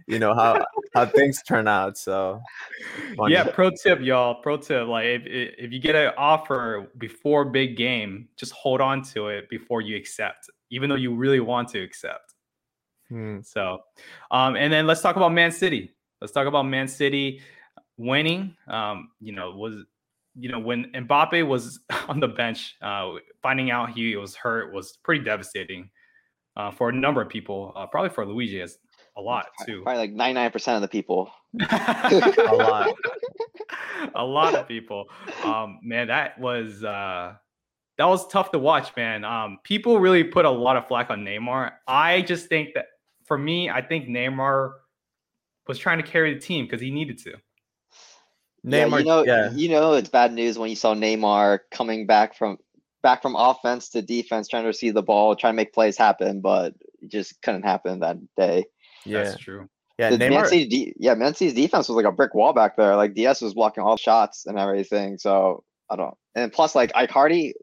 you 0.07 0.19
know, 0.19 0.33
how 0.33 0.65
how 0.93 1.05
things 1.05 1.41
turn 1.43 1.67
out. 1.67 1.97
So, 1.97 2.41
funny. 3.15 3.33
Yeah, 3.33 3.45
pro 3.45 3.71
tip, 3.71 3.99
y'all. 4.01 4.35
Pro 4.35 4.57
tip: 4.57 4.87
like 4.87 5.05
if 5.05 5.23
if 5.25 5.71
you 5.71 5.79
get 5.79 5.95
an 5.95 6.13
offer 6.17 6.87
before 6.97 7.45
big 7.45 7.75
game, 7.75 8.27
just 8.37 8.51
hold 8.53 8.81
on 8.81 9.01
to 9.13 9.27
it 9.29 9.49
before 9.49 9.81
you 9.81 9.95
accept, 9.95 10.49
even 10.69 10.89
though 10.89 10.95
you 10.95 11.15
really 11.15 11.39
want 11.39 11.69
to 11.69 11.81
accept. 11.81 12.35
Hmm. 13.09 13.39
So, 13.41 13.79
um, 14.31 14.55
and 14.55 14.71
then 14.71 14.87
let's 14.87 15.01
talk 15.01 15.15
about 15.15 15.33
Man 15.33 15.51
City. 15.51 15.95
Let's 16.21 16.33
talk 16.33 16.47
about 16.47 16.63
Man 16.63 16.87
City 16.87 17.41
winning. 17.97 18.55
Um, 18.67 19.09
you 19.19 19.31
know, 19.31 19.51
was 19.51 19.85
you 20.35 20.49
know 20.49 20.59
when 20.59 20.91
Mbappe 20.93 21.47
was 21.47 21.79
on 22.07 22.19
the 22.19 22.27
bench, 22.27 22.75
uh, 22.81 23.13
finding 23.41 23.71
out 23.71 23.91
he 23.91 24.15
was 24.15 24.35
hurt 24.35 24.73
was 24.73 24.97
pretty 25.03 25.23
devastating 25.23 25.89
uh, 26.57 26.71
for 26.71 26.89
a 26.89 26.93
number 26.93 27.21
of 27.21 27.29
people. 27.29 27.73
Uh, 27.75 27.87
probably 27.87 28.09
for 28.09 28.25
Luigi, 28.25 28.61
as 28.61 28.77
a 29.17 29.21
lot 29.21 29.47
too. 29.65 29.81
Probably 29.83 29.99
like 29.99 30.11
ninety 30.11 30.33
nine 30.33 30.51
percent 30.51 30.75
of 30.75 30.81
the 30.81 30.87
people. 30.87 31.31
a 31.71 32.51
lot. 32.53 32.95
a 34.15 34.23
lot 34.23 34.55
of 34.55 34.67
people. 34.67 35.05
Um, 35.43 35.79
man, 35.81 36.07
that 36.07 36.39
was 36.39 36.83
uh, 36.83 37.33
that 37.97 38.05
was 38.05 38.27
tough 38.27 38.51
to 38.51 38.59
watch, 38.59 38.95
man. 38.95 39.23
Um, 39.23 39.59
people 39.63 39.99
really 39.99 40.23
put 40.23 40.45
a 40.45 40.49
lot 40.49 40.77
of 40.77 40.87
flack 40.87 41.09
on 41.09 41.23
Neymar. 41.23 41.71
I 41.87 42.21
just 42.21 42.47
think 42.47 42.73
that 42.75 42.87
for 43.25 43.37
me, 43.37 43.69
I 43.69 43.81
think 43.81 44.07
Neymar 44.07 44.73
was 45.67 45.79
trying 45.79 45.97
to 45.97 46.03
carry 46.03 46.33
the 46.33 46.39
team 46.39 46.65
because 46.65 46.81
he 46.81 46.91
needed 46.91 47.17
to. 47.19 47.35
yeah, 48.63 48.85
Neymar, 48.85 48.99
you 48.99 49.05
know, 49.05 49.25
yeah, 49.25 49.51
you 49.51 49.69
know, 49.69 49.93
it's 49.93 50.09
bad 50.09 50.33
news 50.33 50.57
when 50.57 50.69
you 50.69 50.75
saw 50.75 50.93
Neymar 50.93 51.59
coming 51.71 52.05
back 52.05 52.35
from 52.35 52.57
back 53.01 53.21
from 53.21 53.35
offense 53.35 53.89
to 53.89 54.01
defense, 54.01 54.47
trying 54.47 54.63
to 54.63 54.67
receive 54.67 54.95
the 54.95 55.03
ball, 55.03 55.35
trying 55.35 55.53
to 55.53 55.57
make 55.57 55.73
plays 55.73 55.95
happen, 55.95 56.41
but 56.41 56.73
it 57.01 57.11
just 57.11 57.39
couldn't 57.43 57.63
happen 57.63 57.99
that 57.99 58.17
day. 58.35 58.65
Yeah, 59.05 59.23
That's 59.23 59.37
true. 59.37 59.67
yeah. 59.97 60.09
The 60.09 60.17
Man 60.17 60.31
Neymar, 60.31 60.47
City, 60.47 60.65
de- 60.67 60.93
yeah, 60.97 61.13
Man 61.15 61.33
City's 61.33 61.53
defense 61.53 61.87
was 61.87 61.95
like 61.95 62.05
a 62.05 62.11
brick 62.11 62.33
wall 62.33 62.53
back 62.53 62.75
there. 62.77 62.95
Like 62.95 63.13
Dias 63.13 63.41
was 63.41 63.53
blocking 63.53 63.83
all 63.83 63.97
shots 63.97 64.45
and 64.45 64.57
everything. 64.59 65.17
So 65.17 65.63
I 65.89 65.95
don't. 65.95 66.15
And 66.35 66.51
plus, 66.51 66.75
like 66.75 66.91
Icardi, 66.93 67.53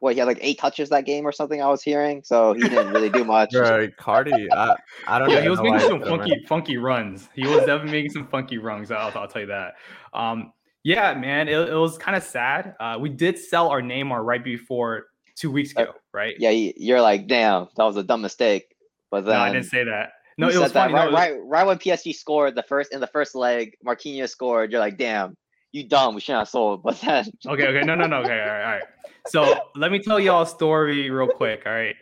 what 0.00 0.12
he 0.14 0.18
had 0.20 0.26
like 0.28 0.38
eight 0.40 0.58
touches 0.58 0.88
that 0.90 1.04
game 1.04 1.26
or 1.26 1.32
something. 1.32 1.60
I 1.60 1.66
was 1.68 1.82
hearing, 1.82 2.22
so 2.24 2.52
he 2.54 2.62
didn't 2.62 2.92
really 2.92 3.10
do 3.10 3.24
much. 3.24 3.50
bro, 3.52 3.88
Cardi, 3.98 4.50
I, 4.52 4.76
I 5.06 5.18
don't. 5.18 5.28
Yeah, 5.30 5.34
even 5.36 5.42
he 5.44 5.48
was 5.50 5.60
making 5.60 5.80
some 5.80 5.98
he's 5.98 6.06
doing 6.06 6.18
funky, 6.20 6.44
funky 6.48 6.76
runs. 6.76 7.28
He 7.34 7.46
was 7.46 7.58
definitely 7.60 7.92
making 7.92 8.10
some 8.12 8.26
funky 8.28 8.58
runs. 8.58 8.90
I'll, 8.90 9.10
I'll 9.18 9.28
tell 9.28 9.42
you 9.42 9.48
that. 9.48 9.74
Um, 10.14 10.52
yeah, 10.84 11.12
man, 11.14 11.48
it, 11.48 11.56
it 11.68 11.74
was 11.74 11.98
kind 11.98 12.16
of 12.16 12.22
sad. 12.22 12.74
Uh, 12.78 12.96
we 13.00 13.08
did 13.08 13.38
sell 13.38 13.68
our 13.70 13.82
Neymar 13.82 14.24
right 14.24 14.42
before 14.42 15.06
two 15.36 15.50
weeks 15.50 15.74
Uh, 15.76 15.82
ago, 15.82 15.92
right? 16.14 16.34
Yeah, 16.38 16.50
you- 16.50 16.72
you're 16.76 17.00
like, 17.02 17.26
damn, 17.26 17.66
that 17.76 17.84
was 17.84 17.96
a 17.96 18.02
dumb 18.04 18.22
mistake. 18.22 18.74
But 19.10 19.24
then 19.24 19.34
no, 19.34 19.40
I 19.40 19.52
didn't 19.52 19.66
say 19.66 19.84
that. 19.84 20.10
No, 20.38 20.48
it 20.48 20.56
was 20.56 20.72
funny. 20.72 20.92
No, 20.92 20.98
right, 21.00 21.06
was- 21.06 21.14
right, 21.14 21.34
right 21.44 21.66
when 21.66 21.78
PSG 21.78 22.14
scored 22.14 22.54
the 22.54 22.62
first 22.62 22.92
in 22.92 23.00
the 23.00 23.06
first 23.08 23.34
leg, 23.34 23.76
Marquinhos 23.84 24.30
scored. 24.30 24.70
You're 24.70 24.80
like, 24.80 24.96
damn, 24.96 25.36
you 25.72 25.86
dumb. 25.86 26.14
We 26.14 26.20
shouldn't 26.20 26.42
have 26.42 26.48
sold. 26.48 26.82
But 26.84 27.00
then, 27.00 27.26
okay, 27.46 27.66
okay, 27.66 27.84
no, 27.84 27.94
no, 27.94 28.06
no, 28.06 28.18
okay, 28.18 28.40
all 28.40 28.46
right, 28.46 28.64
all 28.64 28.72
right. 28.72 28.82
So 29.26 29.60
let 29.74 29.92
me 29.92 29.98
tell 29.98 30.18
y'all 30.18 30.42
a 30.42 30.46
story 30.46 31.10
real 31.10 31.28
quick. 31.28 31.62
All 31.66 31.72
right. 31.72 31.96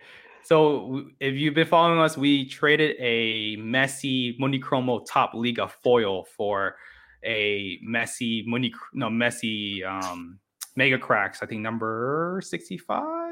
So 0.45 1.07
if 1.19 1.35
you've 1.35 1.55
been 1.55 1.67
following 1.67 1.99
us, 1.99 2.17
we 2.17 2.47
traded 2.47 2.95
a 3.01 3.57
Messi 3.57 4.39
Mundicromo 4.39 5.05
Top 5.05 5.33
Liga 5.35 5.67
foil 5.83 6.25
for 6.37 6.77
a 7.25 7.81
Messi 7.85 8.47
Muni 8.47 8.73
no 8.95 9.09
Messi 9.09 9.85
um 9.85 10.39
Mega 10.77 10.99
Cracks. 10.99 11.43
I 11.43 11.47
think 11.47 11.63
number 11.63 12.41
sixty 12.45 12.79
five. 12.79 13.26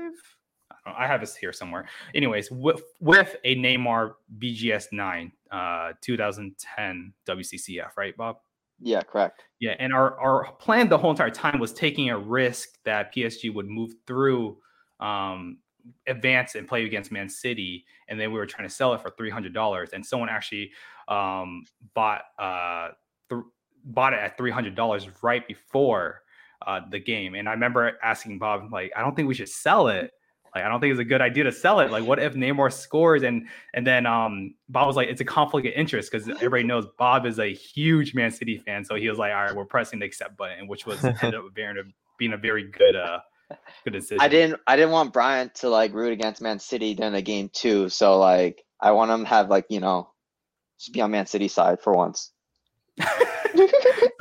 I 0.87 1.07
have 1.07 1.21
this 1.21 1.35
here 1.37 1.53
somewhere. 1.53 1.88
Anyways, 2.14 2.50
with, 2.50 2.83
with 3.00 3.37
a 3.45 3.57
Neymar 3.57 4.14
BGS 4.38 4.93
nine, 4.93 5.33
uh, 5.50 5.93
2010 6.03 7.12
WCCF, 7.26 7.97
right, 7.97 8.17
Bob? 8.17 8.37
yeah, 8.81 9.03
correct. 9.03 9.45
Yeah, 9.61 9.76
and 9.79 9.93
our 9.93 10.19
our 10.21 10.53
plan 10.55 10.88
the 10.88 10.99
whole 10.99 11.11
entire 11.11 11.31
time 11.31 11.59
was 11.59 11.73
taking 11.73 12.11
a 12.11 12.19
risk 12.19 12.79
that 12.85 13.14
PSG 13.14 13.53
would 13.55 13.67
move 13.67 13.95
through, 14.07 14.59
um, 15.00 15.59
advance 16.07 16.55
and 16.55 16.67
play 16.67 16.85
against 16.85 17.12
Man 17.12 17.29
City, 17.29 17.85
and 18.09 18.19
then 18.19 18.33
we 18.33 18.38
were 18.38 18.47
trying 18.47 18.69
to 18.69 18.75
sell 18.75 18.93
it 18.95 19.00
for 19.00 19.11
three 19.11 19.31
hundred 19.31 19.55
dollars, 19.55 19.91
and 19.93 20.05
someone 20.05 20.29
actually 20.29 20.71
um, 21.09 21.64
bought 21.95 22.23
uh, 22.38 22.88
th- 23.29 23.43
bought 23.85 24.12
it 24.12 24.19
at 24.19 24.37
three 24.37 24.50
hundred 24.50 24.75
dollars 24.75 25.09
right 25.23 25.47
before 25.47 26.23
uh, 26.67 26.81
the 26.91 26.99
game, 26.99 27.35
and 27.35 27.49
I 27.49 27.53
remember 27.53 27.93
asking 28.03 28.38
Bob 28.38 28.73
like, 28.73 28.93
I 28.97 29.00
don't 29.00 29.14
think 29.14 29.29
we 29.29 29.35
should 29.35 29.49
sell 29.49 29.88
it. 29.88 30.11
Like, 30.54 30.64
I 30.64 30.68
don't 30.68 30.80
think 30.80 30.92
it's 30.92 31.00
a 31.00 31.04
good 31.04 31.20
idea 31.20 31.44
to 31.44 31.52
sell 31.52 31.80
it. 31.80 31.90
Like, 31.90 32.04
what 32.04 32.18
if 32.20 32.34
Neymar 32.34 32.73
scores 32.73 33.23
and 33.23 33.49
and 33.73 33.87
then 33.87 34.06
um 34.06 34.54
Bob 34.68 34.87
was 34.87 34.96
like, 34.96 35.08
it's 35.08 35.20
a 35.20 35.25
conflict 35.25 35.66
of 35.66 35.73
interest 35.75 36.11
because 36.11 36.28
everybody 36.28 36.62
knows 36.62 36.87
Bob 36.99 37.26
is 37.26 37.38
a 37.38 37.52
huge 37.52 38.14
Man 38.14 38.30
City 38.30 38.58
fan. 38.58 38.84
So 38.84 38.94
he 38.94 39.08
was 39.08 39.18
like, 39.18 39.32
all 39.32 39.44
right, 39.44 39.54
we're 39.54 39.64
pressing 39.64 39.99
the 39.99 40.06
accept 40.06 40.37
button, 40.37 40.68
which 40.68 40.87
was 40.87 41.04
ended 41.04 41.34
up 41.34 41.44
being 41.54 41.76
a, 41.78 41.82
being 42.18 42.32
a 42.32 42.37
very 42.37 42.70
good 42.70 42.96
uh 42.96 43.18
good 43.84 43.92
decision. 43.92 44.20
I 44.20 44.28
didn't 44.28 44.61
I 44.66 44.76
didn't 44.76 44.92
want 44.92 45.12
Brian 45.12 45.50
to 45.56 45.68
like 45.68 45.92
root 45.92 46.12
against 46.12 46.42
Man 46.42 46.58
City 46.58 46.94
during 46.94 47.12
the 47.12 47.23
game 47.23 47.50
too. 47.52 47.88
So 47.88 48.18
like 48.18 48.62
I 48.80 48.92
want 48.92 49.11
him 49.11 49.25
to 49.25 49.28
have 49.28 49.49
like, 49.49 49.66
you 49.70 49.80
know, 49.80 50.11
just 50.78 50.92
be 50.92 51.00
on 51.00 51.11
Man 51.11 51.26
City 51.26 51.49
side 51.49 51.80
for 51.80 51.92
once. 51.92 52.30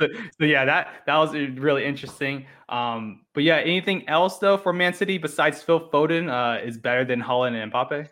so, 0.00 0.08
so, 0.38 0.44
yeah, 0.44 0.64
that 0.64 1.02
that 1.06 1.16
was 1.16 1.32
really 1.34 1.84
interesting. 1.84 2.46
Um, 2.68 3.20
but 3.34 3.42
yeah, 3.44 3.56
anything 3.56 4.08
else 4.08 4.38
though 4.38 4.56
for 4.56 4.72
Man 4.72 4.94
City 4.94 5.18
besides 5.18 5.62
Phil 5.62 5.88
Foden 5.90 6.28
uh, 6.30 6.64
is 6.64 6.78
better 6.78 7.04
than 7.04 7.22
Haaland 7.22 7.62
and 7.62 7.72
Mbappe? 7.72 8.08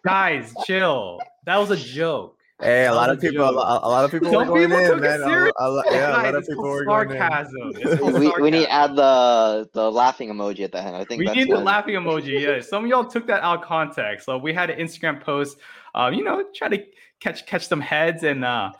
Guys, 0.04 0.54
chill. 0.64 1.20
That 1.44 1.56
was 1.58 1.70
a 1.70 1.76
joke. 1.76 2.36
Hey, 2.58 2.86
a 2.86 2.94
lot 2.94 3.10
of 3.10 3.20
people, 3.20 3.46
a 3.46 3.50
lot, 3.50 3.82
a 3.82 3.88
lot, 3.88 4.04
of 4.06 4.10
people 4.10 4.30
Some 4.32 4.48
were 4.48 4.66
going 4.66 4.70
people 4.70 4.94
in, 4.94 5.00
man. 5.02 5.20
A, 5.20 5.26
a, 5.26 5.82
yeah, 5.92 6.00
Guys, 6.00 6.20
a 6.20 6.22
lot 6.22 6.34
of 6.36 6.46
people 6.46 6.64
called 6.64 6.76
were 6.76 6.84
going 6.86 7.10
in. 7.10 7.18
sarcasm. 7.18 8.18
we, 8.18 8.32
we 8.40 8.50
need 8.50 8.64
to 8.64 8.72
add 8.72 8.96
the 8.96 9.68
the 9.74 9.92
laughing 9.92 10.30
emoji 10.30 10.60
at 10.60 10.72
the 10.72 10.80
end. 10.80 10.96
I 10.96 11.04
think 11.04 11.18
We 11.18 11.26
that's 11.26 11.36
need 11.36 11.50
the 11.50 11.56
what- 11.56 11.64
laughing 11.64 11.96
emoji. 11.96 12.40
Yeah, 12.40 12.62
some 12.62 12.84
of 12.84 12.88
y'all 12.88 13.04
took 13.04 13.26
that 13.26 13.42
out 13.42 13.58
of 13.58 13.64
context. 13.66 14.24
So 14.24 14.38
we 14.38 14.54
had 14.54 14.70
an 14.70 14.78
Instagram 14.78 15.20
post. 15.20 15.58
Um, 15.94 16.14
you 16.14 16.24
know, 16.24 16.44
try 16.54 16.68
to 16.68 16.82
catch 17.20 17.46
catch 17.46 17.68
some 17.68 17.80
heads, 17.80 18.22
and 18.22 18.44
uh, 18.44 18.72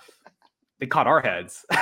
they 0.79 0.87
caught 0.87 1.07
our 1.07 1.21
heads. 1.21 1.65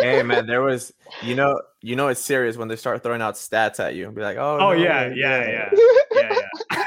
Hey, 0.00 0.22
man, 0.22 0.46
there 0.46 0.62
was, 0.62 0.92
you 1.22 1.34
know, 1.34 1.60
you 1.80 1.96
know, 1.96 2.08
it's 2.08 2.20
serious 2.20 2.56
when 2.56 2.68
they 2.68 2.76
start 2.76 3.02
throwing 3.02 3.22
out 3.22 3.34
stats 3.34 3.80
at 3.80 3.94
you 3.94 4.06
and 4.06 4.14
be 4.14 4.20
like, 4.20 4.36
oh, 4.36 4.58
Oh 4.60 4.72
no, 4.72 4.72
yeah, 4.72 5.10
yeah, 5.14 5.48
yeah, 5.48 5.70
yeah, 6.12 6.40
yeah. 6.72 6.84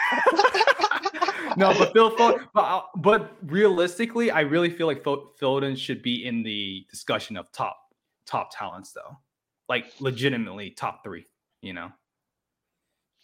no, 1.57 1.73
but 1.77 1.93
Phil 1.93 2.15
Foden, 2.15 2.47
but 2.53 2.61
uh, 2.61 2.81
but 2.97 3.35
realistically, 3.43 4.29
I 4.29 4.41
really 4.41 4.69
feel 4.69 4.85
like 4.85 5.03
Phil 5.03 5.31
Foden 5.41 5.75
should 5.77 6.03
be 6.03 6.25
in 6.25 6.43
the 6.43 6.85
discussion 6.89 7.37
of 7.37 7.51
top 7.51 7.77
top 8.27 8.49
talents, 8.55 8.91
though. 8.91 9.17
Like 9.67 9.85
legitimately 9.99 10.71
top 10.71 11.03
three. 11.03 11.25
You 11.61 11.73
know, 11.73 11.91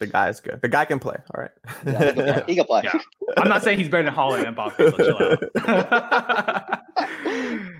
The 0.00 0.06
guy 0.06 0.28
is 0.28 0.40
good. 0.40 0.60
The 0.60 0.68
guy 0.68 0.84
can 0.84 0.98
play. 0.98 1.16
All 1.34 1.42
right. 1.42 1.50
Yeah, 1.86 1.92
he, 1.92 2.14
can 2.14 2.24
play. 2.24 2.44
he 2.46 2.54
can 2.56 2.64
play. 2.64 2.82
Yeah. 2.84 3.00
I'm 3.38 3.48
not 3.48 3.62
saying 3.62 3.78
he's 3.78 3.88
better 3.88 4.04
than 4.04 4.14
Haaland 4.14 4.46
and 4.46 4.56
Mbappe. 4.56 4.76
So 4.76 4.96
chill 4.98 5.18
out. 5.78 6.80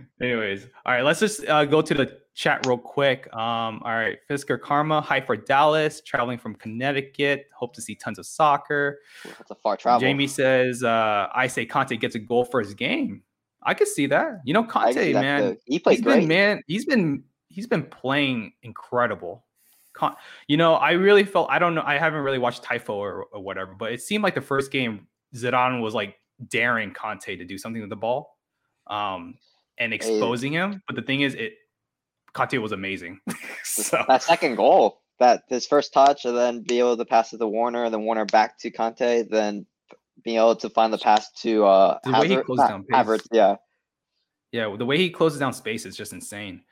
Anyways, 0.20 0.68
all 0.86 0.94
right, 0.94 1.02
let's 1.02 1.18
just 1.20 1.46
uh, 1.48 1.64
go 1.64 1.82
to 1.82 1.92
the 1.92 2.18
chat 2.34 2.64
real 2.66 2.78
quick. 2.78 3.26
Um, 3.34 3.82
all 3.84 3.92
right, 3.92 4.18
Fisker 4.30 4.60
Karma, 4.60 5.00
hi 5.00 5.20
for 5.20 5.36
Dallas, 5.36 6.00
traveling 6.02 6.38
from 6.38 6.54
Connecticut. 6.54 7.46
Hope 7.52 7.74
to 7.74 7.82
see 7.82 7.96
tons 7.96 8.18
of 8.20 8.26
soccer. 8.26 9.00
That's 9.24 9.50
a 9.50 9.56
far 9.56 9.76
travel. 9.76 10.00
Jamie 10.00 10.28
says, 10.28 10.84
uh, 10.84 11.26
I 11.34 11.48
say 11.48 11.66
Kanté 11.66 11.98
gets 12.00 12.14
a 12.14 12.20
goal 12.20 12.44
for 12.44 12.60
his 12.60 12.74
game. 12.74 13.22
I 13.64 13.74
could 13.74 13.88
see 13.88 14.06
that. 14.06 14.40
You 14.44 14.54
know, 14.54 14.64
Kanté, 14.64 15.14
man, 15.14 15.42
too. 15.42 15.58
he 15.66 15.78
played 15.80 15.96
he's 15.96 16.04
great. 16.04 16.20
been 16.20 16.28
man, 16.28 16.62
he's 16.68 16.84
been 16.86 17.24
he's 17.48 17.66
been 17.66 17.82
playing 17.82 18.52
incredible. 18.62 19.44
Con- 19.94 20.16
you 20.48 20.56
know, 20.56 20.74
I 20.74 20.92
really 20.92 21.24
felt 21.24 21.48
I 21.50 21.58
don't 21.58 21.74
know, 21.74 21.82
I 21.84 21.98
haven't 21.98 22.20
really 22.20 22.38
watched 22.38 22.62
Typho 22.62 22.94
or, 22.94 23.26
or 23.32 23.40
whatever, 23.40 23.74
but 23.74 23.92
it 23.92 24.02
seemed 24.02 24.24
like 24.24 24.34
the 24.34 24.40
first 24.40 24.70
game 24.70 25.06
Zidane 25.34 25.80
was 25.80 25.94
like 25.94 26.16
daring 26.48 26.92
Kanté 26.92 27.38
to 27.38 27.44
do 27.44 27.56
something 27.58 27.80
with 27.80 27.90
the 27.90 27.96
ball, 27.96 28.36
um, 28.88 29.36
and 29.78 29.94
exposing 29.94 30.52
him. 30.52 30.82
But 30.86 30.96
the 30.96 31.02
thing 31.02 31.22
is, 31.22 31.34
it 31.34 31.54
Kanté 32.34 32.60
was 32.60 32.72
amazing. 32.72 33.20
so 33.64 34.04
that 34.08 34.22
second 34.22 34.56
goal, 34.56 35.00
that 35.20 35.44
his 35.48 35.66
first 35.66 35.92
touch, 35.92 36.24
and 36.24 36.36
then 36.36 36.62
be 36.62 36.78
able 36.78 36.96
to 36.96 37.04
pass 37.04 37.32
it 37.32 37.38
to 37.38 37.46
Werner, 37.46 37.84
and 37.84 37.94
then 37.94 38.04
Werner 38.04 38.24
back 38.26 38.58
to 38.60 38.70
Kanté, 38.70 39.28
then 39.28 39.66
being 40.22 40.36
able 40.36 40.56
to 40.56 40.68
find 40.70 40.92
the 40.92 40.98
pass 40.98 41.30
to 41.42 41.64
uh 41.64 41.98
The 42.04 42.12
way 42.12 42.28
he 42.28 42.36
closed 42.36 42.60
not 42.60 42.68
down. 42.68 42.84
Havertz, 42.92 43.26
yeah. 43.32 43.56
Yeah, 44.52 44.74
the 44.78 44.86
way 44.86 44.98
he 44.98 45.10
closes 45.10 45.40
down 45.40 45.52
space 45.52 45.84
is 45.84 45.96
just 45.96 46.12
insane. 46.12 46.62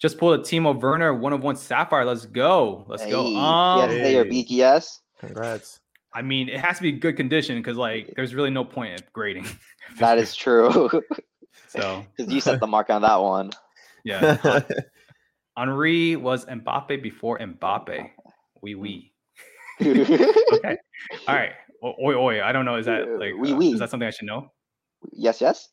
Just 0.00 0.18
pulled 0.18 0.38
a 0.38 0.42
Timo 0.42 0.80
Werner 0.80 1.12
one 1.14 1.32
of 1.32 1.42
one 1.42 1.56
sapphire. 1.56 2.04
Let's 2.04 2.24
go. 2.26 2.84
Let's 2.88 3.04
go. 3.06 3.24
Hey, 3.24 3.34
Um, 3.36 3.90
PSA 3.90 4.20
or 4.20 4.24
Hey. 4.24 4.30
BGS. 4.44 4.98
Congrats. 5.18 5.80
I 6.14 6.22
mean, 6.22 6.48
it 6.48 6.60
has 6.60 6.76
to 6.76 6.82
be 6.82 6.92
good 6.92 7.16
condition 7.16 7.56
because 7.58 7.76
like 7.76 8.12
there's 8.16 8.34
really 8.34 8.50
no 8.50 8.64
point 8.64 8.92
in 9.00 9.06
grading. 9.12 9.46
That 9.98 10.18
is 10.18 10.34
true. 10.36 10.70
so 11.68 12.04
Because 12.16 12.32
you 12.32 12.40
set 12.42 12.60
the 12.60 12.66
mark 12.66 12.90
on 12.90 13.02
that 13.02 13.16
one. 13.20 13.50
yeah. 14.04 14.60
Henry 15.56 16.14
was 16.16 16.44
Mbappe 16.46 17.02
before 17.02 17.38
Mbappe. 17.38 18.10
Oui, 18.62 18.74
oui. 18.74 19.12
Okay. 19.80 20.76
All 21.26 21.34
right. 21.34 21.52
O- 21.82 21.94
Oi, 22.04 22.14
oi. 22.14 22.42
I 22.42 22.52
don't 22.52 22.64
know. 22.64 22.76
Is 22.76 22.86
that 22.86 23.08
like 23.18 23.32
oui, 23.38 23.52
uh, 23.52 23.56
oui. 23.56 23.72
is 23.72 23.78
that 23.80 23.90
something 23.90 24.06
I 24.06 24.10
should 24.10 24.26
know? 24.26 24.52
yes, 25.12 25.40
yes. 25.40 25.68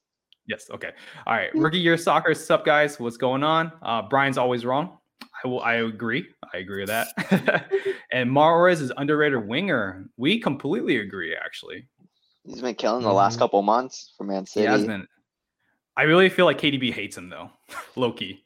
Yes. 0.48 0.70
Okay. 0.70 0.92
All 1.26 1.34
right. 1.34 1.54
Rookie 1.56 1.80
year 1.80 1.98
soccer. 1.98 2.30
What's 2.30 2.50
up, 2.52 2.66
guys? 2.66 3.00
What's 3.00 3.18
going 3.18 3.44
on? 3.44 3.72
Uh, 3.82 4.04
Brian's 4.04 4.38
always 4.38 4.64
wrong. 4.66 4.98
I 5.44 5.48
will. 5.48 5.62
I 5.62 5.76
agree. 5.76 6.28
I 6.54 6.58
agree 6.58 6.82
with 6.82 6.90
that. 6.90 7.66
and 8.12 8.30
Mahrez 8.30 8.82
is 8.82 8.92
underrated 8.98 9.48
winger. 9.48 10.08
We 10.18 10.40
completely 10.40 10.98
agree. 10.98 11.36
Actually, 11.36 11.88
He's 12.46 12.62
been 12.62 12.76
killing 12.76 13.04
the 13.04 13.12
last 13.12 13.38
Mhm. 13.38 13.40
couple 13.40 13.62
months 13.64 14.14
for 14.18 14.24
Man 14.24 14.46
City. 14.46 14.68
he 14.68 14.72
City. 14.72 14.80
has 14.80 14.86
been. 14.88 15.08
I 15.98 16.04
really 16.04 16.30
feel 16.30 16.46
like 16.46 16.60
KDB 16.60 16.92
hates 16.92 17.18
him 17.18 17.30
though. 17.30 17.50
Loki. 17.96 18.46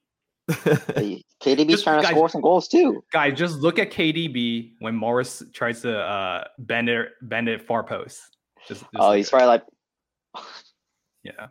Hey, 0.95 1.23
KDB's 1.41 1.67
Just- 1.71 1.83
trying 1.83 1.97
to 1.99 2.03
guys- 2.03 2.11
score 2.11 2.29
some 2.29 2.41
goals 2.41 2.67
too. 2.67 3.03
Guys, 3.11 3.37
just 3.37 3.57
look 3.59 3.77
at 3.77 3.91
KDB 3.91 4.73
when 4.79 4.97
Mahrez 4.97 5.51
tries 5.53 5.81
to 5.81 5.99
uh, 5.99 6.45
bend 6.59 6.87
it, 6.89 7.09
bend 7.23 7.49
it 7.49 7.61
far 7.67 7.83
post. 7.83 8.37
Just, 8.67 8.81
just 8.81 8.89
Oh, 8.95 9.11
he's 9.11 9.25
at 9.25 9.27
it. 9.27 9.31
probably 9.31 9.47
like, 9.47 9.63
yeah, 11.23 11.31
yeah. 11.37 11.47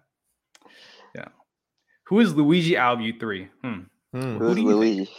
Who 2.09 2.21
is 2.21 2.35
Luigi 2.35 2.77
out 2.77 2.95
of 2.95 3.01
you 3.01 3.13
three? 3.19 3.49
Hmm. 3.63 3.81
Hmm. 4.13 4.39
who's 4.39 4.57
do? 4.57 4.63
Luigi? 4.67 5.11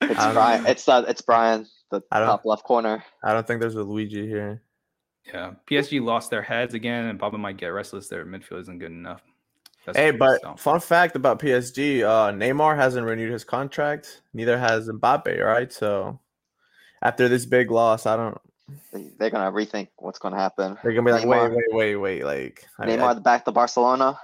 It's 0.00 0.20
Um, 0.20 0.32
Brian. 0.34 0.66
It's 0.66 0.88
uh, 0.88 1.04
it's 1.08 1.20
Brian, 1.20 1.66
the 1.90 2.00
top 2.10 2.44
left 2.44 2.62
corner. 2.64 3.04
I 3.24 3.32
don't 3.32 3.46
think 3.46 3.60
there's 3.60 3.74
a 3.74 3.82
Luigi 3.82 4.26
here. 4.26 4.62
Yeah, 5.26 5.52
PSG 5.68 6.00
lost 6.02 6.30
their 6.30 6.40
heads 6.42 6.72
again, 6.74 7.06
and 7.06 7.18
Baba 7.18 7.36
might 7.36 7.56
get 7.58 7.66
restless. 7.68 8.08
Their 8.08 8.24
midfield 8.24 8.60
isn't 8.62 8.78
good 8.78 8.92
enough. 8.92 9.20
That's 9.84 9.98
Hey, 9.98 10.10
but 10.12 10.40
so. 10.40 10.54
fun 10.56 10.80
fact 10.80 11.16
about 11.16 11.40
PSG: 11.40 12.02
uh, 12.04 12.32
Neymar 12.32 12.76
hasn't 12.76 13.06
renewed 13.06 13.32
his 13.32 13.44
contract. 13.44 14.22
Neither 14.32 14.58
has 14.58 14.88
Mbappe. 14.88 15.44
Right, 15.44 15.70
so 15.72 16.20
after 17.02 17.28
this 17.28 17.44
big 17.44 17.70
loss, 17.70 18.06
I 18.06 18.16
don't. 18.16 18.38
They- 18.92 19.10
They're 19.18 19.30
gonna 19.30 19.50
rethink 19.52 19.88
what's 19.96 20.18
gonna 20.18 20.38
happen. 20.38 20.78
They're 20.82 20.92
gonna 20.92 21.04
be 21.04 21.12
like, 21.12 21.24
Neymar- 21.24 21.50
wait, 21.50 21.56
wait, 21.72 21.96
wait, 21.96 21.96
wait. 21.96 22.24
Like, 22.24 22.66
I 22.78 22.86
mean, 22.86 22.98
Neymar 23.00 23.22
back 23.22 23.44
to 23.46 23.52
Barcelona. 23.52 24.18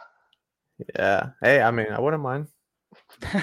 I- 0.80 0.84
yeah. 0.98 1.30
Hey, 1.42 1.60
I 1.62 1.70
mean, 1.70 1.86
I 1.90 2.00
wouldn't 2.00 2.22
mind. 2.22 2.48
all 3.32 3.38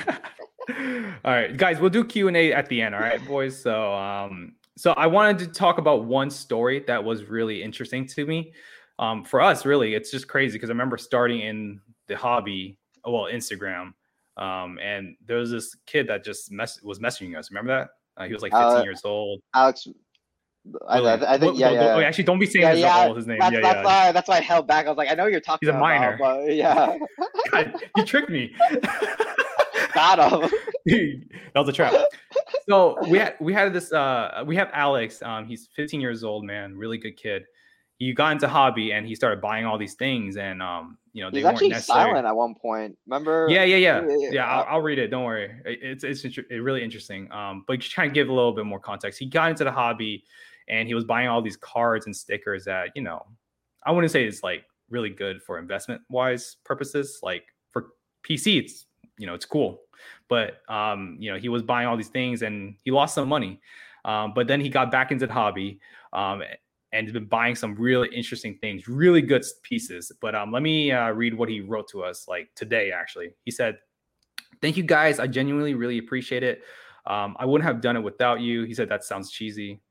right, 1.26 1.56
guys, 1.58 1.80
we'll 1.80 1.90
do 1.90 2.04
Q 2.06 2.28
and 2.28 2.38
A 2.38 2.54
at 2.54 2.68
the 2.70 2.82
end. 2.82 2.96
All 2.96 3.02
right, 3.02 3.26
boys. 3.28 3.62
So, 3.62 3.94
um, 3.94 4.56
so 4.78 4.92
I 4.94 5.08
wanted 5.08 5.40
to 5.40 5.48
talk 5.48 5.78
about 5.78 6.06
one 6.06 6.30
story 6.30 6.84
that 6.88 7.04
was 7.04 7.26
really 7.26 7.62
interesting 7.62 8.06
to 8.08 8.26
me. 8.26 8.54
Um, 9.00 9.24
for 9.26 9.42
us, 9.42 9.66
really, 9.66 9.96
it's 9.96 10.12
just 10.12 10.28
crazy 10.28 10.54
because 10.54 10.70
I 10.70 10.74
remember 10.74 10.98
starting 10.98 11.42
in 11.42 11.82
the 12.08 12.16
hobby, 12.16 12.78
well, 13.06 13.24
Instagram, 13.24 13.94
um, 14.38 14.78
and 14.82 15.16
there 15.26 15.38
was 15.38 15.52
this 15.52 15.76
kid 15.86 16.08
that 16.08 16.24
just 16.24 16.52
mess- 16.52 16.82
was 16.84 17.00
messaging 17.00 17.38
us. 17.38 17.50
Remember 17.52 17.72
that? 17.76 17.90
Uh, 18.22 18.28
he 18.28 18.34
was 18.34 18.42
like 18.42 18.52
15 18.52 18.66
Uh, 18.80 18.84
years 18.84 19.02
old. 19.04 19.42
Alex. 19.56 19.88
I, 20.88 21.00
I, 21.00 21.38
think 21.40 21.58
yeah, 21.58 21.72
yeah. 21.72 21.98
yeah. 21.98 22.06
actually, 22.06 22.24
don't 22.24 22.38
be 22.38 22.46
saying 22.46 22.64
yeah, 22.64 22.72
his, 22.72 22.80
yeah, 22.82 23.14
his 23.14 23.28
name. 23.28 23.40
That's, 23.40 23.54
yeah, 23.54 23.62
that's 23.62 23.76
yeah. 23.78 23.84
why 23.84 24.12
that's 24.12 24.28
why 24.30 24.38
I 24.38 24.42
held 24.42 24.68
back. 24.68 24.86
I 24.86 24.90
was 24.90 24.98
like, 24.98 25.10
I 25.10 25.16
know 25.16 25.26
you're 25.26 25.40
talking 25.40 25.68
He's 25.68 25.74
a 25.74 25.78
about, 25.78 25.82
minor. 25.82 26.18
but 26.20 26.54
yeah, 26.54 26.98
God, 27.52 27.74
you 27.98 28.06
tricked 28.06 28.30
me. 28.30 28.54
got 29.94 30.20
him. 30.44 30.50
that 31.54 31.60
was 31.60 31.70
a 31.70 31.74
trap. 31.74 31.94
So 32.70 32.98
we 33.10 33.18
had 33.18 33.36
we 33.40 33.54
had 33.54 33.74
this 33.74 33.92
uh 33.92 34.44
we 34.46 34.56
have 34.56 34.70
Alex. 34.74 35.22
Um 35.22 35.46
he's 35.46 35.68
15 35.76 36.00
years 36.02 36.24
old, 36.24 36.44
man, 36.46 36.78
really 36.78 36.98
good 36.98 37.18
kid. 37.18 37.44
He 37.98 38.14
got 38.14 38.32
into 38.32 38.48
hobby 38.48 38.94
and 38.94 39.06
he 39.06 39.14
started 39.16 39.42
buying 39.42 39.66
all 39.66 39.78
these 39.78 39.94
things 39.96 40.38
and 40.38 40.62
um 40.62 40.98
you 41.14 41.24
know 41.24 41.30
they 41.30 41.38
He's 41.38 41.44
weren't 41.44 41.56
actually 41.56 41.70
necessary. 41.70 42.06
silent 42.10 42.26
at 42.28 42.36
one 42.36 42.56
point. 42.56 42.98
Remember? 43.08 43.48
Yeah, 43.50 43.64
yeah, 43.64 43.78
yeah, 43.78 44.02
Yeah. 44.32 44.46
I'll, 44.50 44.76
I'll 44.76 44.82
read 44.82 44.98
it. 45.00 45.08
Don't 45.10 45.24
worry. 45.26 45.52
It- 45.66 45.80
It's 45.82 46.04
it's 46.04 46.24
it 46.38 46.58
really 46.64 46.84
interesting. 46.84 47.32
Um, 47.32 47.64
but 47.68 47.80
just 47.80 47.92
trying 47.92 48.10
to 48.10 48.14
give 48.14 48.30
a 48.30 48.34
little 48.34 48.54
bit 48.54 48.66
more 48.66 48.80
context. 48.80 49.20
He 49.20 49.26
got 49.26 49.50
into 49.52 49.64
the 49.66 49.72
hobby, 49.72 50.24
and 50.68 50.88
he 50.88 50.94
was 50.94 51.04
buying 51.04 51.28
all 51.28 51.42
these 51.42 51.58
cards 51.58 52.06
and 52.06 52.16
stickers 52.16 52.66
that 52.66 52.90
you 52.96 53.02
know, 53.02 53.26
I 53.86 53.92
wouldn't 53.92 54.12
say 54.12 54.26
it's 54.26 54.44
like 54.44 54.64
really 54.90 55.10
good 55.10 55.42
for 55.42 55.58
investment 55.58 56.02
wise 56.10 56.58
purposes. 56.64 57.20
Like 57.24 57.46
for 57.70 57.88
PC, 58.28 58.60
it's 58.60 58.86
you 59.18 59.28
know 59.28 59.34
it's 59.34 59.46
cool, 59.46 59.82
but 60.28 60.62
um, 60.70 61.18
you 61.20 61.32
know 61.32 61.40
he 61.40 61.50
was 61.50 61.64
buying 61.64 61.88
all 61.88 61.98
these 61.98 62.10
things 62.10 62.42
and 62.42 62.76
he 62.84 62.92
lost 62.92 63.16
some 63.16 63.28
money. 63.28 63.60
Um, 64.04 64.34
but 64.34 64.48
then 64.48 64.60
he 64.60 64.70
got 64.70 64.92
back 64.92 65.12
into 65.12 65.28
the 65.28 65.34
hobby. 65.34 65.80
Um, 66.14 66.42
and 66.94 67.08
has 67.08 67.14
been 67.14 67.26
buying 67.26 67.56
some 67.56 67.76
really 67.76 68.10
interesting 68.14 68.58
things, 68.58 68.88
really 68.88 69.22
good 69.22 69.46
pieces. 69.64 70.12
But 70.20 70.36
um, 70.36 70.52
let 70.52 70.62
me 70.62 70.92
uh, 70.92 71.10
read 71.12 71.34
what 71.34 71.50
he 71.50 71.62
wrote 71.62 71.88
to 71.90 72.04
us 72.04 72.28
like 72.28 72.50
today. 72.56 72.92
Actually, 72.92 73.34
he 73.46 73.52
said, 73.52 73.78
"Thank 74.62 74.78
you 74.78 74.84
guys. 74.84 75.20
I 75.20 75.28
genuinely 75.28 75.74
really 75.74 75.98
appreciate 75.98 76.44
it. 76.44 76.64
Um, 77.06 77.36
I 77.40 77.46
wouldn't 77.46 77.68
have 77.68 77.82
done 77.82 77.96
it 77.96 78.02
without 78.02 78.42
you." 78.42 78.64
He 78.64 78.74
said 78.74 78.90
that 78.90 79.04
sounds 79.04 79.32
cheesy. 79.32 79.82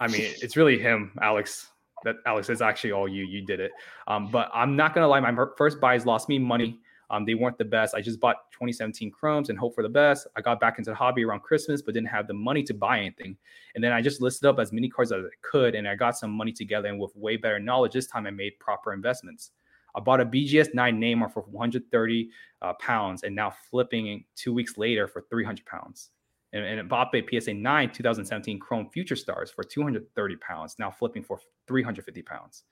I 0.00 0.08
mean, 0.08 0.22
it's 0.42 0.56
really 0.56 0.78
him, 0.78 1.12
Alex. 1.22 1.68
That 2.04 2.16
Alex 2.26 2.50
is 2.50 2.60
actually 2.60 2.92
all 2.92 3.08
you. 3.08 3.24
You 3.24 3.42
did 3.42 3.60
it. 3.60 3.72
Um, 4.06 4.30
but 4.30 4.50
I'm 4.52 4.76
not 4.76 4.94
gonna 4.94 5.08
lie. 5.08 5.20
My 5.20 5.34
first 5.56 5.80
buys 5.80 6.06
lost 6.06 6.28
me 6.28 6.38
money. 6.38 6.78
Um, 7.08 7.24
they 7.24 7.34
weren't 7.34 7.56
the 7.56 7.64
best. 7.64 7.94
I 7.94 8.00
just 8.00 8.18
bought 8.20 8.50
2017 8.52 9.10
Chromes 9.12 9.48
and 9.48 9.58
hope 9.58 9.74
for 9.74 9.82
the 9.82 9.88
best. 9.88 10.26
I 10.36 10.40
got 10.40 10.58
back 10.58 10.78
into 10.78 10.90
the 10.90 10.96
hobby 10.96 11.24
around 11.24 11.40
Christmas, 11.40 11.80
but 11.80 11.94
didn't 11.94 12.08
have 12.08 12.26
the 12.26 12.34
money 12.34 12.64
to 12.64 12.74
buy 12.74 12.98
anything. 12.98 13.36
And 13.74 13.82
then 13.84 13.92
I 13.92 14.02
just 14.02 14.20
listed 14.20 14.48
up 14.48 14.58
as 14.58 14.72
many 14.72 14.88
cards 14.88 15.12
as 15.12 15.24
I 15.24 15.28
could, 15.42 15.74
and 15.76 15.86
I 15.86 15.94
got 15.94 16.18
some 16.18 16.32
money 16.32 16.52
together. 16.52 16.88
And 16.88 16.98
with 16.98 17.14
way 17.14 17.36
better 17.36 17.60
knowledge, 17.60 17.92
this 17.92 18.08
time 18.08 18.26
I 18.26 18.30
made 18.30 18.58
proper 18.58 18.92
investments. 18.92 19.52
I 19.94 20.00
bought 20.00 20.20
a 20.20 20.26
BGS 20.26 20.74
9 20.74 21.00
Neymar 21.00 21.32
for 21.32 21.42
130 21.42 22.30
uh, 22.60 22.72
pounds 22.74 23.22
and 23.22 23.34
now 23.34 23.52
flipping 23.70 24.24
two 24.34 24.52
weeks 24.52 24.76
later 24.76 25.08
for 25.08 25.22
300 25.30 25.64
pounds. 25.64 26.10
And, 26.56 26.80
and 26.80 26.90
Mbappe 26.90 27.28
PSA 27.28 27.54
9 27.54 27.90
2017 27.92 28.58
Chrome 28.58 28.88
Future 28.90 29.16
Stars 29.16 29.50
for 29.50 29.62
230 29.64 30.36
pounds, 30.36 30.76
now 30.78 30.90
flipping 30.90 31.22
for 31.22 31.38
350 31.68 32.22
pounds. 32.22 32.64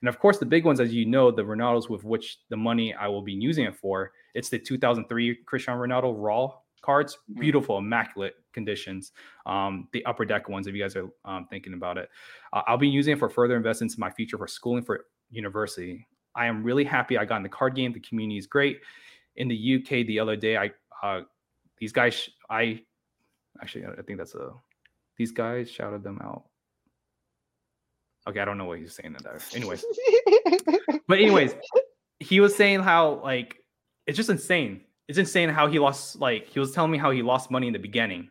And 0.00 0.08
of 0.08 0.18
course, 0.18 0.38
the 0.38 0.46
big 0.46 0.64
ones, 0.64 0.80
as 0.80 0.92
you 0.92 1.06
know, 1.06 1.30
the 1.30 1.42
Ronaldos 1.42 1.88
with 1.90 2.04
which 2.04 2.38
the 2.50 2.56
money 2.56 2.94
I 2.94 3.08
will 3.08 3.22
be 3.22 3.32
using 3.32 3.64
it 3.64 3.74
for, 3.74 4.12
it's 4.34 4.48
the 4.48 4.58
2003 4.58 5.36
Cristiano 5.46 5.80
Ronaldo 5.80 6.14
Raw 6.16 6.52
cards, 6.80 7.18
Mhm. 7.30 7.40
beautiful, 7.40 7.78
immaculate 7.78 8.36
conditions. 8.52 9.12
Um, 9.46 9.88
the 9.92 10.04
upper 10.06 10.24
deck 10.24 10.48
ones, 10.48 10.66
if 10.66 10.74
you 10.74 10.82
guys 10.82 10.94
are 10.96 11.10
um, 11.24 11.46
thinking 11.48 11.74
about 11.74 11.98
it, 11.98 12.08
uh, 12.52 12.62
I'll 12.66 12.78
be 12.78 12.88
using 12.88 13.14
it 13.14 13.18
for 13.18 13.28
further 13.28 13.56
investments 13.56 13.96
in 13.96 14.00
my 14.00 14.10
future 14.10 14.38
for 14.38 14.46
schooling 14.46 14.84
for 14.84 15.06
university. 15.30 16.06
I 16.34 16.46
am 16.46 16.62
really 16.62 16.84
happy 16.84 17.18
I 17.18 17.24
got 17.24 17.38
in 17.38 17.42
the 17.42 17.48
card 17.48 17.74
game. 17.74 17.92
The 17.92 18.00
community 18.00 18.38
is 18.38 18.46
great. 18.46 18.80
In 19.36 19.48
the 19.48 19.56
UK, 19.56 20.04
the 20.04 20.20
other 20.20 20.36
day, 20.36 20.56
I 20.56 20.72
uh, 21.02 21.22
these 21.78 21.92
guys, 21.92 22.28
I 22.50 22.82
actually, 23.62 23.86
I 23.86 24.02
think 24.02 24.18
that's 24.18 24.34
a 24.34 24.52
these 25.16 25.32
guys 25.32 25.70
shouted 25.70 26.02
them 26.02 26.20
out. 26.22 26.44
Okay, 28.28 28.40
I 28.40 28.44
don't 28.44 28.58
know 28.58 28.66
what 28.66 28.78
he's 28.78 28.94
saying 28.94 29.16
in 29.16 29.22
there. 29.22 29.38
Anyways, 29.54 29.84
but 31.08 31.18
anyways, 31.18 31.54
he 32.20 32.40
was 32.40 32.54
saying 32.54 32.80
how 32.80 33.20
like 33.22 33.56
it's 34.06 34.16
just 34.16 34.30
insane. 34.30 34.82
It's 35.08 35.18
insane 35.18 35.48
how 35.48 35.66
he 35.66 35.78
lost 35.78 36.16
like 36.16 36.48
he 36.48 36.60
was 36.60 36.72
telling 36.72 36.90
me 36.90 36.98
how 36.98 37.10
he 37.10 37.22
lost 37.22 37.50
money 37.50 37.66
in 37.66 37.72
the 37.72 37.78
beginning 37.78 38.30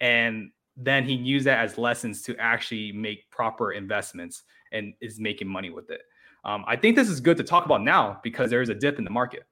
and 0.00 0.50
then 0.76 1.04
he 1.04 1.14
used 1.14 1.46
that 1.46 1.58
as 1.64 1.78
lessons 1.78 2.22
to 2.22 2.36
actually 2.36 2.92
make 2.92 3.28
proper 3.30 3.72
investments 3.72 4.42
and 4.72 4.92
is 5.00 5.18
making 5.18 5.48
money 5.48 5.70
with 5.70 5.90
it. 5.90 6.02
Um, 6.44 6.64
I 6.66 6.76
think 6.76 6.96
this 6.96 7.08
is 7.08 7.18
good 7.20 7.36
to 7.38 7.42
talk 7.42 7.64
about 7.64 7.82
now 7.82 8.20
because 8.22 8.50
there 8.50 8.60
is 8.60 8.68
a 8.68 8.74
dip 8.74 8.98
in 8.98 9.04
the 9.04 9.10
market. 9.10 9.44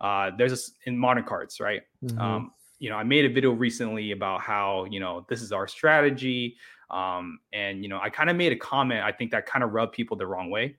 Uh, 0.00 0.30
there's 0.36 0.50
this 0.50 0.72
in 0.84 0.98
modern 0.98 1.24
cards, 1.24 1.60
right? 1.60 1.82
Mhm. 2.04 2.18
Um, 2.18 2.52
you 2.78 2.90
know, 2.90 2.96
I 2.96 3.02
made 3.02 3.24
a 3.24 3.28
video 3.28 3.52
recently 3.52 4.12
about 4.12 4.40
how 4.40 4.86
you 4.90 5.00
know 5.00 5.26
this 5.28 5.42
is 5.42 5.52
our 5.52 5.66
strategy, 5.66 6.56
um, 6.90 7.40
and 7.52 7.82
you 7.82 7.88
know, 7.88 7.98
I 8.00 8.10
kind 8.10 8.30
of 8.30 8.36
made 8.36 8.52
a 8.52 8.56
comment. 8.56 9.04
I 9.04 9.12
think 9.12 9.30
that 9.32 9.46
kind 9.46 9.64
of 9.64 9.72
rubbed 9.72 9.92
people 9.92 10.16
the 10.16 10.26
wrong 10.26 10.50
way. 10.50 10.76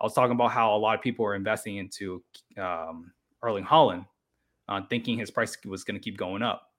I 0.00 0.04
was 0.04 0.14
talking 0.14 0.32
about 0.32 0.50
how 0.50 0.74
a 0.74 0.78
lot 0.78 0.94
of 0.94 1.02
people 1.02 1.24
are 1.24 1.34
investing 1.34 1.76
into 1.76 2.22
um, 2.58 3.12
Erling 3.42 3.64
Haaland, 3.64 4.06
uh, 4.68 4.80
thinking 4.88 5.18
his 5.18 5.30
price 5.30 5.56
was 5.64 5.84
going 5.84 5.98
to 5.98 6.02
keep 6.02 6.16
going 6.16 6.42
up. 6.42 6.70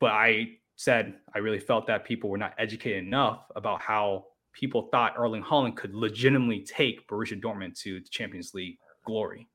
But 0.00 0.12
I 0.12 0.58
said 0.76 1.14
I 1.34 1.38
really 1.38 1.60
felt 1.60 1.86
that 1.88 2.04
people 2.04 2.30
were 2.30 2.38
not 2.38 2.54
educated 2.58 3.04
enough 3.04 3.46
about 3.56 3.80
how 3.80 4.26
people 4.52 4.88
thought 4.90 5.14
Erling 5.16 5.42
Haaland 5.42 5.76
could 5.76 5.94
legitimately 5.94 6.60
take 6.60 7.06
Borussia 7.08 7.40
Dortmund 7.40 7.78
to 7.80 8.00
the 8.00 8.08
Champions 8.08 8.54
League 8.54 8.78
glory. 9.04 9.48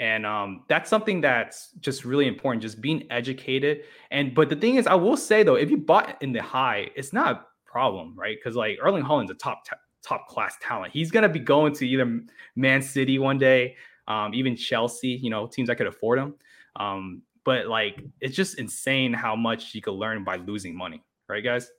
And 0.00 0.26
um, 0.26 0.64
that's 0.68 0.90
something 0.90 1.20
that's 1.20 1.70
just 1.80 2.04
really 2.04 2.26
important, 2.26 2.62
just 2.62 2.80
being 2.80 3.06
educated. 3.10 3.82
And 4.10 4.34
but 4.34 4.48
the 4.48 4.56
thing 4.56 4.74
is, 4.76 4.86
I 4.86 4.94
will 4.94 5.16
say 5.16 5.42
though, 5.42 5.54
if 5.54 5.70
you 5.70 5.76
bought 5.76 6.20
in 6.20 6.32
the 6.32 6.42
high, 6.42 6.90
it's 6.96 7.12
not 7.12 7.36
a 7.36 7.44
problem, 7.64 8.14
right? 8.16 8.36
Because 8.36 8.56
like 8.56 8.78
Erling 8.82 9.04
Haaland's 9.04 9.30
a 9.30 9.34
top 9.34 9.64
t- 9.64 9.76
top 10.02 10.26
class 10.26 10.56
talent. 10.60 10.92
He's 10.92 11.10
gonna 11.10 11.28
be 11.28 11.38
going 11.38 11.74
to 11.74 11.88
either 11.88 12.22
Man 12.56 12.82
City 12.82 13.18
one 13.20 13.38
day, 13.38 13.76
um, 14.08 14.34
even 14.34 14.56
Chelsea, 14.56 15.10
you 15.10 15.30
know, 15.30 15.46
teams 15.46 15.68
that 15.68 15.76
could 15.76 15.86
afford 15.86 16.18
him. 16.18 16.34
Um, 16.76 17.22
but 17.44 17.66
like 17.66 18.02
it's 18.20 18.34
just 18.34 18.58
insane 18.58 19.12
how 19.12 19.36
much 19.36 19.74
you 19.74 19.80
could 19.80 19.94
learn 19.94 20.24
by 20.24 20.36
losing 20.36 20.76
money, 20.76 21.04
right, 21.28 21.44
guys? 21.44 21.70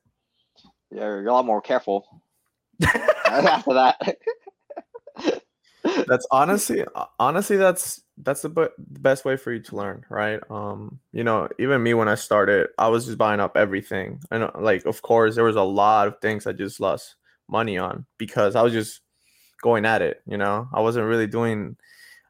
Yeah, 0.90 1.02
you're 1.02 1.28
a 1.28 1.34
lot 1.34 1.46
more 1.46 1.62
careful 1.62 2.22
after 2.86 3.74
that. 3.74 4.18
That's 6.08 6.28
honestly 6.32 6.84
honestly 7.20 7.58
that's 7.58 8.02
that's 8.20 8.42
the, 8.42 8.50
the 8.50 8.72
best 8.78 9.26
way 9.26 9.36
for 9.38 9.52
you 9.52 9.60
to 9.60 9.76
learn 9.76 10.06
right? 10.10 10.40
Um 10.50 11.00
you 11.12 11.24
know 11.24 11.50
even 11.60 11.84
me 11.84 11.94
when 11.94 12.08
i 12.08 12.16
started 12.16 12.68
i 12.78 12.88
was 12.88 13.06
just 13.06 13.18
buying 13.18 13.40
up 13.40 13.58
everything. 13.58 14.20
And 14.32 14.44
uh, 14.44 14.52
like 14.60 14.86
of 14.86 15.02
course 15.02 15.36
there 15.36 15.44
was 15.44 15.56
a 15.56 15.64
lot 15.64 16.08
of 16.08 16.20
things 16.22 16.48
i 16.48 16.52
just 16.52 16.80
lost 16.80 17.16
money 17.48 17.78
on 17.78 18.06
because 18.18 18.56
i 18.56 18.62
was 18.62 18.74
just 18.74 19.02
going 19.62 19.86
at 19.86 20.02
it 20.02 20.22
you 20.28 20.38
know? 20.38 20.68
I 20.74 20.82
wasn't 20.82 21.08
really 21.08 21.28
doing 21.28 21.78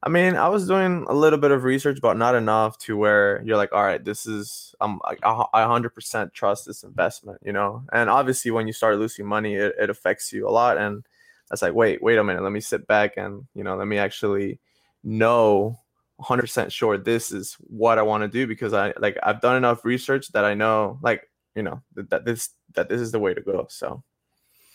i 0.03 0.09
mean 0.09 0.35
i 0.35 0.47
was 0.49 0.67
doing 0.67 1.05
a 1.09 1.13
little 1.13 1.39
bit 1.39 1.51
of 1.51 1.63
research 1.63 1.99
but 2.01 2.17
not 2.17 2.35
enough 2.35 2.77
to 2.79 2.97
where 2.97 3.41
you're 3.43 3.57
like 3.57 3.73
all 3.73 3.83
right 3.83 4.03
this 4.05 4.25
is 4.27 4.75
i'm 4.81 4.99
i, 5.05 5.15
I 5.53 5.63
100% 5.65 6.33
trust 6.33 6.65
this 6.65 6.83
investment 6.83 7.39
you 7.43 7.53
know? 7.53 7.83
And 7.93 8.09
obviously 8.09 8.51
when 8.51 8.67
you 8.67 8.73
start 8.73 8.97
losing 8.99 9.25
money 9.25 9.55
it, 9.55 9.73
it 9.79 9.89
affects 9.89 10.31
you 10.33 10.47
a 10.47 10.51
lot. 10.51 10.77
And 10.77 11.05
that's 11.49 11.61
like 11.61 11.73
wait 11.73 12.01
wait 12.01 12.17
a 12.17 12.23
minute 12.23 12.43
let 12.43 12.51
me 12.51 12.59
sit 12.59 12.85
back 12.87 13.17
and 13.17 13.43
you 13.53 13.63
know 13.63 13.75
let 13.75 13.87
me 13.87 13.97
actually 13.97 14.59
know 15.03 15.77
100% 16.21 16.71
sure 16.71 16.97
this 16.97 17.31
is 17.31 17.55
what 17.59 17.99
i 17.99 18.01
want 18.01 18.23
to 18.23 18.27
do 18.27 18.47
because 18.47 18.73
i 18.73 18.93
like 18.99 19.17
i've 19.23 19.41
done 19.41 19.57
enough 19.57 19.83
research 19.83 20.29
that 20.29 20.45
i 20.45 20.53
know 20.53 20.97
like 21.03 21.29
you 21.55 21.63
know 21.63 21.81
that, 21.93 22.09
that 22.09 22.25
this 22.25 22.49
that 22.73 22.87
this 22.89 23.01
is 23.01 23.11
the 23.11 23.19
way 23.19 23.33
to 23.33 23.41
go 23.41 23.65
so 23.69 24.03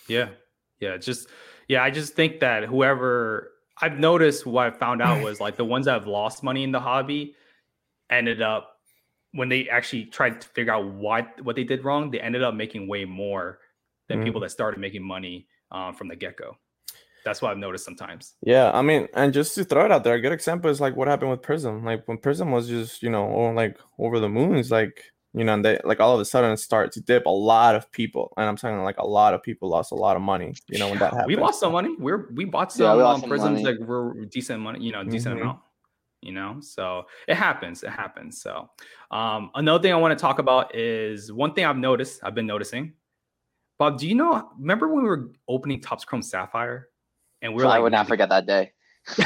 Yeah. 0.09 0.28
Yeah. 0.80 0.96
Just, 0.96 1.28
yeah. 1.68 1.85
I 1.85 1.90
just 1.90 2.14
think 2.14 2.40
that 2.40 2.64
whoever 2.64 3.52
I've 3.80 3.98
noticed 3.98 4.46
what 4.46 4.66
I 4.66 4.70
found 4.70 5.00
out 5.02 5.22
was 5.22 5.40
like 5.40 5.56
the 5.56 5.64
ones 5.64 5.87
that 5.87 5.92
have 5.92 6.06
lost 6.06 6.42
money 6.42 6.64
in 6.64 6.72
the 6.72 6.80
hobby 6.80 7.35
ended 8.09 8.42
up 8.42 8.78
when 9.33 9.48
they 9.48 9.68
actually 9.68 10.06
tried 10.06 10.40
to 10.40 10.48
figure 10.48 10.72
out 10.72 10.87
what 10.87 11.40
what 11.44 11.54
they 11.54 11.64
did 11.64 11.85
wrong, 11.85 12.11
they 12.11 12.20
ended 12.20 12.42
up 12.42 12.54
making 12.54 12.88
way 12.88 13.04
more 13.04 13.61
than 14.09 14.20
Mm. 14.20 14.24
people 14.24 14.40
that 14.40 14.50
started 14.50 14.80
making 14.80 15.02
money 15.02 15.46
um, 15.70 15.94
from 15.94 16.09
the 16.09 16.16
get 16.16 16.37
go. 16.37 16.56
That's 17.24 17.42
what 17.42 17.50
I've 17.50 17.59
noticed 17.59 17.85
sometimes. 17.85 18.35
Yeah, 18.42 18.70
I 18.72 18.80
mean, 18.80 19.06
and 19.14 19.33
just 19.33 19.54
to 19.56 19.64
throw 19.64 19.85
it 19.85 19.92
out 19.92 20.04
there, 20.04 20.14
a 20.14 20.20
good 20.20 20.33
example 20.33 20.70
is 20.70 20.80
like 20.80 20.96
what 20.96 21.06
happened 21.06 21.30
with 21.30 21.42
Prizm. 21.42 21.85
Like 21.85 22.09
when 22.09 22.16
Prizm 22.18 22.50
was 22.50 22.66
just, 22.68 23.02
you 23.02 23.11
know, 23.11 23.30
oh, 23.30 23.50
like 23.50 23.78
over 23.98 24.18
the 24.18 24.28
moon, 24.28 24.56
it's 24.56 24.70
like, 24.70 25.04
you 25.35 25.44
know, 25.44 25.52
and 25.52 25.64
they 25.64 25.78
like 25.85 26.00
all 26.00 26.14
of 26.14 26.20
a 26.20 26.24
sudden 26.24 26.56
start 26.56 26.92
to 26.92 27.00
dip. 27.02 27.26
A 27.26 27.30
lot 27.30 27.74
of 27.74 27.92
people, 27.92 28.33
and 28.38 28.46
I'm 28.46 28.56
talking 28.56 28.83
like 28.83 28.96
a 28.96 29.06
lot 29.06 29.35
of 29.35 29.42
people 29.42 29.68
lost 29.68 29.92
a 29.92 29.96
lot 29.96 30.16
of 30.16 30.22
money, 30.22 30.54
you 30.68 30.78
know, 30.78 30.88
when 30.88 30.98
that 30.98 31.12
happened. 31.12 31.26
We 31.26 31.37
lost 31.37 31.61
some 31.61 31.72
money. 31.72 31.94
We're 31.98 32.28
we 32.35 32.46
bought 32.46 32.72
some 32.72 32.87
Yeah, 32.87 32.96
we 32.96 33.02
lost 33.02 33.22
um, 33.24 33.30
some 33.30 33.38
Prizms 33.38 33.62
money. 33.62 33.64
that 33.64 33.87
were 33.87 34.14
decent 34.24 34.61
money, 34.61 34.83
you 34.83 34.92
know, 34.92 35.04
decent 35.04 35.37
Mhm. 35.37 35.42
amount. 35.42 35.61
You 36.22 36.33
know, 36.33 36.56
so 36.61 37.06
it 37.28 37.37
happens. 37.37 37.83
It 37.83 37.90
happens. 37.90 38.42
So 38.42 38.70
um, 39.11 39.50
another 39.54 39.83
thing 39.83 39.92
I 39.92 39.96
want 39.96 40.18
to 40.18 40.20
talk 40.20 40.38
about 40.38 40.74
is 40.74 41.33
one 41.33 41.54
thing 41.54 41.64
I've 41.64 41.78
noticed. 41.78 42.20
I've 42.22 42.35
been 42.35 42.46
noticing. 42.46 42.92
Bob, 43.81 43.99
do 43.99 44.07
you 44.07 44.14
know? 44.14 44.47
Remember 44.59 44.88
when 44.88 45.03
we 45.03 45.09
were 45.09 45.31
opening 45.49 45.81
Topps 45.81 46.05
Chrome 46.05 46.21
Sapphire, 46.21 46.90
and 47.40 47.55
we 47.55 47.62
are 47.62 47.64
I 47.64 47.69
like, 47.71 47.79
I 47.79 47.81
would 47.81 47.93
not 47.93 48.09
forget 48.09 48.29
that 48.29 48.45
day. 48.45 48.73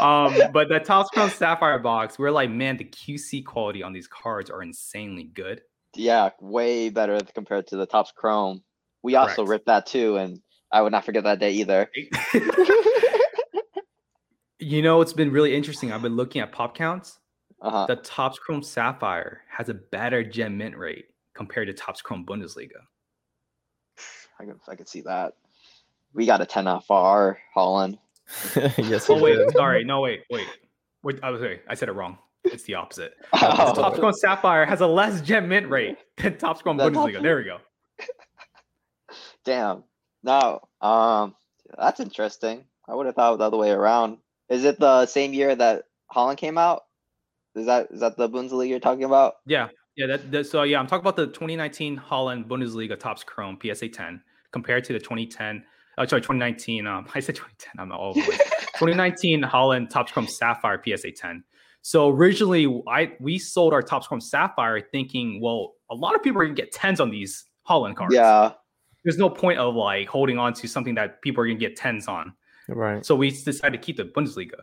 um, 0.00 0.32
but 0.52 0.68
the 0.68 0.78
Topps 0.78 1.10
Chrome 1.10 1.28
Sapphire 1.28 1.80
box, 1.80 2.20
we're 2.20 2.30
like, 2.30 2.50
man, 2.50 2.76
the 2.76 2.84
QC 2.84 3.44
quality 3.44 3.82
on 3.82 3.92
these 3.92 4.06
cards 4.06 4.48
are 4.48 4.62
insanely 4.62 5.24
good. 5.24 5.60
Yeah, 5.96 6.30
way 6.40 6.88
better 6.88 7.18
compared 7.34 7.66
to 7.66 7.76
the 7.76 7.86
Topps 7.86 8.12
Chrome. 8.12 8.62
We 9.02 9.16
also 9.16 9.38
Correct. 9.38 9.50
ripped 9.50 9.66
that 9.66 9.86
too, 9.86 10.18
and 10.18 10.40
I 10.70 10.82
would 10.82 10.92
not 10.92 11.04
forget 11.04 11.24
that 11.24 11.40
day 11.40 11.50
either. 11.50 11.90
you 14.60 14.82
know, 14.82 15.00
it's 15.00 15.12
been 15.12 15.32
really 15.32 15.56
interesting. 15.56 15.90
I've 15.90 16.02
been 16.02 16.14
looking 16.14 16.42
at 16.42 16.52
pop 16.52 16.76
counts. 16.76 17.18
uh-huh. 17.60 17.86
the 17.86 17.96
Topps 17.96 18.38
Chrome 18.38 18.62
Sapphire 18.62 19.40
has 19.50 19.68
a 19.68 19.74
better 19.74 20.22
gem 20.22 20.58
mint 20.58 20.76
rate 20.76 21.06
compared 21.36 21.68
to 21.68 21.74
Topps 21.74 22.00
Chrome 22.02 22.24
Bundesliga. 22.26 22.80
I 24.40 24.44
can 24.44 24.58
I 24.68 24.74
can 24.74 24.86
see 24.86 25.02
that. 25.02 25.34
We 26.14 26.26
got 26.26 26.40
a 26.40 26.46
10 26.46 26.66
off 26.66 26.90
our 26.90 27.38
Haaland. 27.54 27.98
yes. 28.78 29.08
Oh 29.08 29.20
wait, 29.20 29.36
did. 29.36 29.52
sorry, 29.52 29.84
no 29.84 30.00
wait, 30.00 30.24
wait, 30.30 30.46
wait. 31.02 31.20
I 31.22 31.30
was 31.30 31.40
sorry, 31.40 31.60
I 31.68 31.74
said 31.74 31.88
it 31.88 31.92
wrong. 31.92 32.18
It's 32.44 32.64
the 32.64 32.74
opposite. 32.74 33.14
The 33.32 33.38
Oh, 33.42 33.74
Topps 33.74 33.98
Chrome 33.98 34.12
Sapphire 34.14 34.64
has 34.66 34.80
a 34.80 34.86
less 34.86 35.20
gem 35.20 35.48
mint 35.48 35.68
rate 35.68 35.98
than 36.16 36.38
Topps 36.38 36.62
Chrome 36.62 36.76
Than 36.76 36.92
Bundesliga. 36.94 37.12
Topps- 37.14 37.22
There 37.22 37.36
we 37.36 37.44
go. 37.44 37.58
damn. 39.44 39.84
No. 40.22 40.60
Um 40.80 41.34
that's 41.78 42.00
interesting. 42.00 42.64
I 42.88 42.94
would 42.94 43.06
have 43.06 43.14
thought 43.14 43.38
the 43.38 43.44
other 43.44 43.56
way 43.56 43.70
around. 43.70 44.18
Is 44.48 44.64
it 44.64 44.78
the 44.78 45.06
same 45.06 45.32
year 45.34 45.54
that 45.54 45.84
Haaland 46.12 46.36
came 46.38 46.56
out? 46.58 46.84
Is 47.54 47.66
that 47.66 47.88
is 47.90 48.00
that 48.00 48.16
the 48.16 48.28
Bundesliga 48.28 48.68
you're 48.68 48.80
talking 48.80 49.04
about? 49.04 49.34
Yeah, 49.46 49.68
yeah. 49.96 50.06
That, 50.06 50.30
that 50.30 50.46
so 50.46 50.62
yeah, 50.62 50.78
I'm 50.78 50.86
talking 50.86 51.00
about 51.00 51.16
the 51.16 51.26
2019 51.26 51.98
Haaland 51.98 52.46
Bundesliga 52.46 52.98
Topps 52.98 53.24
Chrome 53.24 53.58
PSA 53.62 53.88
10 53.88 54.22
compared 54.52 54.84
to 54.84 54.92
the 54.92 54.98
2010. 54.98 55.64
Oh, 55.98 56.04
sorry, 56.04 56.20
2019. 56.20 56.86
Um, 56.86 57.06
I 57.14 57.20
said 57.20 57.36
2010. 57.36 57.72
I'm 57.78 57.92
all 57.92 58.10
over. 58.10 58.20
2019 58.78 59.42
Haaland 59.42 59.90
Topps 59.90 60.12
Chrome 60.12 60.26
Sapphire 60.26 60.82
PSA 60.84 61.12
10. 61.12 61.42
So 61.82 62.10
originally, 62.10 62.82
I 62.88 63.12
we 63.20 63.38
sold 63.38 63.72
our 63.72 63.82
Topps 63.82 64.08
Chrome 64.08 64.20
Sapphire 64.20 64.80
thinking, 64.80 65.40
well, 65.40 65.74
a 65.90 65.94
lot 65.94 66.14
of 66.14 66.22
people 66.22 66.40
are 66.42 66.44
gonna 66.44 66.54
get 66.54 66.72
tens 66.72 67.00
on 67.00 67.10
these 67.10 67.44
Haaland 67.68 67.96
cards. 67.96 68.14
Yeah. 68.14 68.52
There's 69.04 69.18
no 69.18 69.30
point 69.30 69.60
of 69.60 69.76
like 69.76 70.08
holding 70.08 70.36
on 70.36 70.52
to 70.54 70.66
something 70.66 70.96
that 70.96 71.22
people 71.22 71.42
are 71.42 71.46
gonna 71.46 71.58
get 71.58 71.76
tens 71.76 72.08
on. 72.08 72.32
right. 72.68 73.06
So 73.06 73.14
we 73.14 73.30
decided 73.30 73.80
to 73.80 73.84
keep 73.84 73.96
the 73.96 74.04
Bundesliga. 74.04 74.62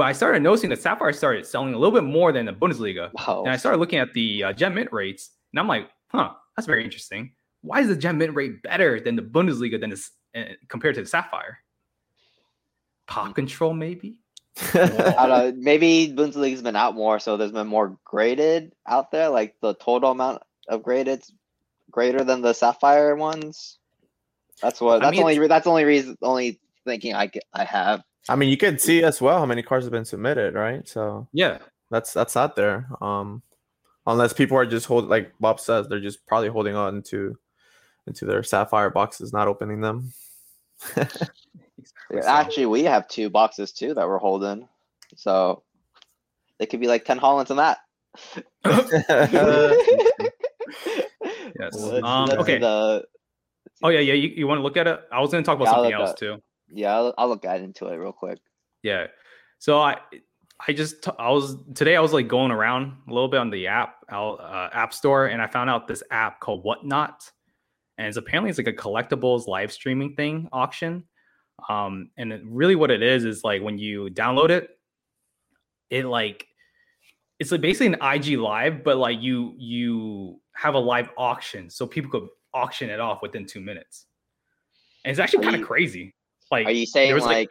But 0.00 0.06
I 0.06 0.12
started 0.12 0.42
noticing 0.42 0.70
that 0.70 0.80
Sapphire 0.80 1.12
started 1.12 1.44
selling 1.44 1.74
a 1.74 1.78
little 1.78 1.92
bit 1.92 2.04
more 2.04 2.32
than 2.32 2.46
the 2.46 2.54
Bundesliga. 2.54 3.10
Oh, 3.28 3.42
And 3.42 3.52
I 3.52 3.58
started 3.58 3.76
looking 3.76 3.98
at 3.98 4.14
the 4.14 4.44
uh, 4.44 4.52
gem 4.54 4.72
mint 4.72 4.88
rates, 4.92 5.32
and 5.52 5.60
I'm 5.60 5.68
like, 5.68 5.90
huh, 6.08 6.30
that's 6.56 6.66
very 6.66 6.82
interesting. 6.84 7.32
Why 7.60 7.80
is 7.82 7.88
the 7.88 7.96
gem 7.96 8.16
mint 8.16 8.34
rate 8.34 8.62
better 8.62 8.98
than 8.98 9.14
the 9.14 9.20
Bundesliga 9.20 9.78
than 9.78 9.90
this 9.90 10.12
eh, 10.34 10.54
compared 10.68 10.94
to 10.94 11.02
the 11.02 11.06
Sapphire. 11.06 11.58
Pop 13.08 13.34
control, 13.34 13.74
maybe. 13.74 14.16
I 14.74 14.86
don't 15.26 15.28
know. 15.28 15.52
Maybe 15.58 16.14
Bundesliga's 16.16 16.62
been 16.62 16.76
out 16.76 16.94
more, 16.94 17.18
so 17.18 17.36
there's 17.36 17.52
been 17.52 17.66
more 17.66 17.98
graded 18.04 18.72
out 18.88 19.10
there. 19.10 19.28
Like 19.28 19.56
the 19.60 19.74
total 19.74 20.12
amount 20.12 20.42
of 20.66 20.82
graded 20.82 21.24
greater 21.90 22.24
than 22.24 22.40
the 22.40 22.54
Sapphire 22.54 23.16
ones. 23.16 23.78
That's 24.62 24.80
what. 24.80 25.02
I 25.02 25.10
That's 25.10 25.10
mean, 25.18 25.20
only. 25.24 25.46
That's 25.46 25.66
only 25.66 25.84
reason. 25.84 26.16
Only 26.22 26.58
thinking 26.86 27.14
I 27.14 27.30
I 27.52 27.64
have. 27.64 28.02
I 28.28 28.36
mean, 28.36 28.48
you 28.50 28.56
can 28.56 28.78
see 28.78 29.02
as 29.02 29.20
well 29.20 29.38
how 29.38 29.46
many 29.46 29.62
cars 29.62 29.84
have 29.84 29.92
been 29.92 30.04
submitted, 30.04 30.54
right? 30.54 30.86
So 30.88 31.26
Yeah, 31.32 31.58
that's 31.90 32.12
that's 32.12 32.36
out 32.36 32.54
there. 32.56 32.86
Um, 33.00 33.42
unless 34.06 34.32
people 34.32 34.56
are 34.56 34.66
just 34.66 34.86
hold 34.86 35.08
like 35.08 35.32
Bob 35.40 35.58
says, 35.60 35.88
they're 35.88 36.00
just 36.00 36.26
probably 36.26 36.48
holding 36.48 36.76
on 36.76 37.02
to 37.04 37.36
into 38.06 38.24
their 38.26 38.42
sapphire 38.42 38.90
boxes, 38.90 39.32
not 39.32 39.48
opening 39.48 39.80
them. 39.80 40.12
exactly. 40.96 42.20
Actually, 42.26 42.66
we 42.66 42.84
have 42.84 43.08
two 43.08 43.30
boxes 43.30 43.72
too 43.72 43.94
that 43.94 44.06
we're 44.06 44.18
holding, 44.18 44.68
so 45.16 45.62
they 46.58 46.66
could 46.66 46.80
be 46.80 46.86
like 46.88 47.04
ten 47.04 47.18
Haalands 47.20 47.50
in 47.50 47.56
that. 47.56 47.78
Yes. 51.58 51.76
Um, 52.02 52.30
okay. 52.30 52.58
the- 52.58 53.04
oh 53.82 53.88
yeah, 53.88 54.00
yeah. 54.00 54.14
You, 54.14 54.28
you 54.28 54.46
want 54.46 54.58
to 54.58 54.62
look 54.62 54.76
at 54.76 54.86
it? 54.86 55.00
I 55.12 55.20
was 55.20 55.30
going 55.30 55.42
to 55.42 55.46
talk 55.46 55.56
about 55.56 55.66
Yeah, 55.66 55.72
something 55.74 55.92
else 55.92 56.10
at- 56.10 56.18
too. 56.18 56.42
Yeah, 56.72 56.94
I'll, 56.94 57.14
I'll 57.18 57.28
look 57.28 57.44
at 57.44 57.60
into 57.60 57.86
it 57.86 57.96
real 57.96 58.12
quick. 58.12 58.38
Yeah. 58.82 59.06
So 59.58 59.78
I 59.78 59.98
I 60.66 60.72
just 60.72 61.02
t- 61.04 61.10
I 61.18 61.30
was 61.30 61.56
today 61.74 61.96
I 61.96 62.00
was 62.00 62.12
like 62.12 62.28
going 62.28 62.50
around 62.50 62.92
a 63.08 63.12
little 63.12 63.28
bit 63.28 63.40
on 63.40 63.50
the 63.50 63.66
app 63.66 63.96
uh, 64.10 64.68
app 64.72 64.92
store 64.92 65.26
and 65.26 65.40
I 65.40 65.46
found 65.46 65.70
out 65.70 65.86
this 65.86 66.02
app 66.10 66.40
called 66.40 66.64
Whatnot, 66.64 67.30
and 67.98 68.06
it's 68.06 68.16
apparently 68.16 68.50
it's 68.50 68.58
like 68.58 68.66
a 68.66 68.72
collectibles 68.72 69.46
live 69.46 69.72
streaming 69.72 70.14
thing 70.14 70.48
auction. 70.52 71.04
Um, 71.68 72.10
and 72.16 72.32
it, 72.32 72.40
really 72.44 72.74
what 72.74 72.90
it 72.90 73.02
is 73.02 73.24
is 73.24 73.44
like 73.44 73.62
when 73.62 73.78
you 73.78 74.08
download 74.10 74.50
it, 74.50 74.70
it 75.90 76.06
like 76.06 76.46
it's 77.38 77.52
like 77.52 77.60
basically 77.60 77.88
an 77.88 77.98
IG 78.02 78.38
live, 78.38 78.84
but 78.84 78.96
like 78.96 79.20
you 79.20 79.54
you 79.56 80.40
have 80.54 80.74
a 80.74 80.78
live 80.78 81.08
auction, 81.16 81.70
so 81.70 81.86
people 81.86 82.10
could 82.10 82.28
auction 82.52 82.90
it 82.90 83.00
off 83.00 83.22
within 83.22 83.46
two 83.46 83.60
minutes. 83.60 84.06
And 85.04 85.10
it's 85.10 85.20
actually 85.20 85.44
kind 85.44 85.56
of 85.56 85.66
crazy. 85.66 86.14
Like, 86.50 86.66
Are 86.66 86.70
you 86.72 86.86
saying 86.86 87.14
was, 87.14 87.24
like, 87.24 87.50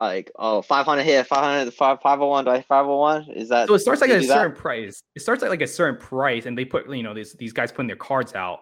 like, 0.00 0.30
oh 0.36 0.62
500 0.62 1.02
here, 1.04 1.24
500, 1.24 1.72
5, 1.72 2.00
501 2.02 2.44
by 2.44 2.62
501? 2.62 3.30
Is 3.34 3.48
that 3.48 3.68
So 3.68 3.74
it 3.74 3.78
starts 3.78 4.00
like 4.00 4.10
at 4.10 4.18
a 4.18 4.20
do 4.20 4.26
that? 4.26 4.34
certain 4.34 4.56
price. 4.56 5.02
It 5.14 5.22
starts 5.22 5.42
at 5.42 5.50
like 5.50 5.62
a 5.62 5.66
certain 5.66 6.00
price, 6.00 6.46
and 6.46 6.56
they 6.56 6.64
put 6.64 6.88
you 6.90 7.02
know 7.02 7.14
these 7.14 7.32
these 7.34 7.52
guys 7.52 7.72
putting 7.72 7.86
their 7.86 7.96
cards 7.96 8.34
out, 8.34 8.60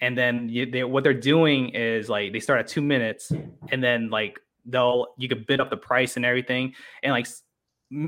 and 0.00 0.16
then 0.18 0.48
you, 0.48 0.70
they, 0.70 0.82
what 0.84 1.04
they're 1.04 1.14
doing 1.14 1.68
is 1.70 2.08
like 2.08 2.32
they 2.32 2.40
start 2.40 2.58
at 2.58 2.66
two 2.66 2.82
minutes, 2.82 3.30
and 3.70 3.82
then 3.82 4.10
like 4.10 4.40
they'll 4.66 5.14
you 5.18 5.28
could 5.28 5.46
bid 5.46 5.60
up 5.60 5.70
the 5.70 5.76
price 5.76 6.16
and 6.16 6.24
everything, 6.24 6.74
and 7.02 7.12
like 7.12 7.28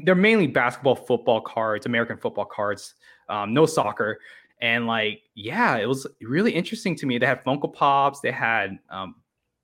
they're 0.05 0.15
mainly 0.15 0.47
basketball, 0.47 0.97
football 0.97 1.43
cards, 1.43 1.87
American 1.87 2.17
football 2.17 2.47
cards, 2.47 2.95
um, 3.29 3.55
no 3.55 3.67
soccer, 3.67 4.19
and 4.61 4.87
like 4.87 5.23
yeah, 5.37 5.77
it 5.77 5.87
was 5.87 6.07
really 6.23 6.51
interesting 6.51 6.97
to 6.97 7.07
me. 7.07 7.19
They 7.19 7.27
had 7.27 7.45
Funko 7.45 7.73
Pops, 7.73 8.21
they 8.21 8.33
had 8.33 8.79
um, 8.91 9.15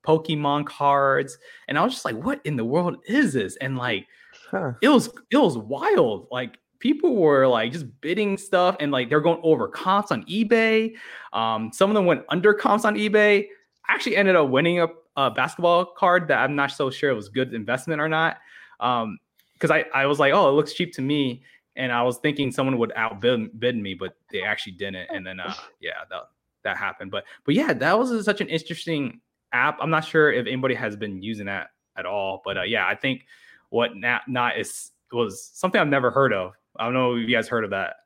Pokemon 0.06 0.66
cards, 0.66 1.38
and 1.68 1.78
I 1.78 1.82
was 1.82 1.92
just 1.92 2.04
like, 2.04 2.16
what 2.16 2.40
in 2.44 2.56
the 2.56 2.64
world 2.64 2.96
is 3.06 3.32
this? 3.32 3.56
And 3.56 3.76
like 3.76 4.06
Huh. 4.50 4.72
it 4.82 4.88
was 4.88 5.08
it 5.30 5.36
was 5.36 5.56
wild. 5.56 6.26
Like 6.30 6.58
people 6.80 7.14
were 7.16 7.46
like 7.46 7.72
just 7.72 7.86
bidding 8.00 8.36
stuff 8.36 8.76
and 8.80 8.90
like 8.90 9.08
they're 9.08 9.20
going 9.20 9.40
over 9.42 9.68
comps 9.68 10.10
on 10.10 10.24
eBay. 10.24 10.94
Um, 11.32 11.70
some 11.72 11.90
of 11.90 11.94
them 11.94 12.06
went 12.06 12.24
under 12.28 12.52
comps 12.54 12.84
on 12.84 12.96
eBay. 12.96 13.46
I 13.88 13.92
actually 13.94 14.16
ended 14.16 14.34
up 14.34 14.48
winning 14.48 14.80
a, 14.80 14.88
a 15.16 15.30
basketball 15.30 15.84
card 15.84 16.28
that 16.28 16.38
I'm 16.38 16.56
not 16.56 16.72
so 16.72 16.90
sure 16.90 17.10
it 17.10 17.14
was 17.14 17.28
good 17.28 17.54
investment 17.54 18.00
or 18.00 18.08
not. 18.08 18.38
Um, 18.80 19.18
because 19.54 19.70
I, 19.70 19.84
I 19.92 20.06
was 20.06 20.18
like, 20.18 20.32
oh, 20.32 20.48
it 20.48 20.52
looks 20.52 20.72
cheap 20.72 20.92
to 20.94 21.02
me. 21.02 21.44
And 21.76 21.92
I 21.92 22.02
was 22.02 22.16
thinking 22.18 22.50
someone 22.50 22.78
would 22.78 22.92
outbid 22.96 23.60
bid 23.60 23.76
me, 23.76 23.94
but 23.94 24.16
they 24.32 24.42
actually 24.42 24.72
didn't. 24.72 25.08
And 25.12 25.24
then 25.26 25.38
uh 25.38 25.54
yeah, 25.80 26.04
that 26.10 26.22
that 26.64 26.76
happened. 26.76 27.10
But 27.10 27.24
but 27.44 27.54
yeah, 27.54 27.72
that 27.72 27.98
was 27.98 28.24
such 28.24 28.40
an 28.40 28.48
interesting 28.48 29.20
app. 29.52 29.78
I'm 29.80 29.90
not 29.90 30.04
sure 30.04 30.32
if 30.32 30.46
anybody 30.46 30.74
has 30.74 30.96
been 30.96 31.22
using 31.22 31.46
that 31.46 31.68
at 31.96 32.06
all. 32.06 32.42
But 32.44 32.58
uh, 32.58 32.62
yeah, 32.62 32.86
I 32.86 32.94
think 32.94 33.24
what 33.70 33.96
not 33.96 34.22
not 34.28 34.58
is 34.58 34.90
was 35.12 35.50
something 35.54 35.80
I've 35.80 35.88
never 35.88 36.10
heard 36.10 36.32
of. 36.32 36.52
I 36.78 36.84
don't 36.84 36.94
know 36.94 37.16
if 37.16 37.28
you 37.28 37.34
guys 37.34 37.48
heard 37.48 37.64
of 37.64 37.70
that. 37.70 37.96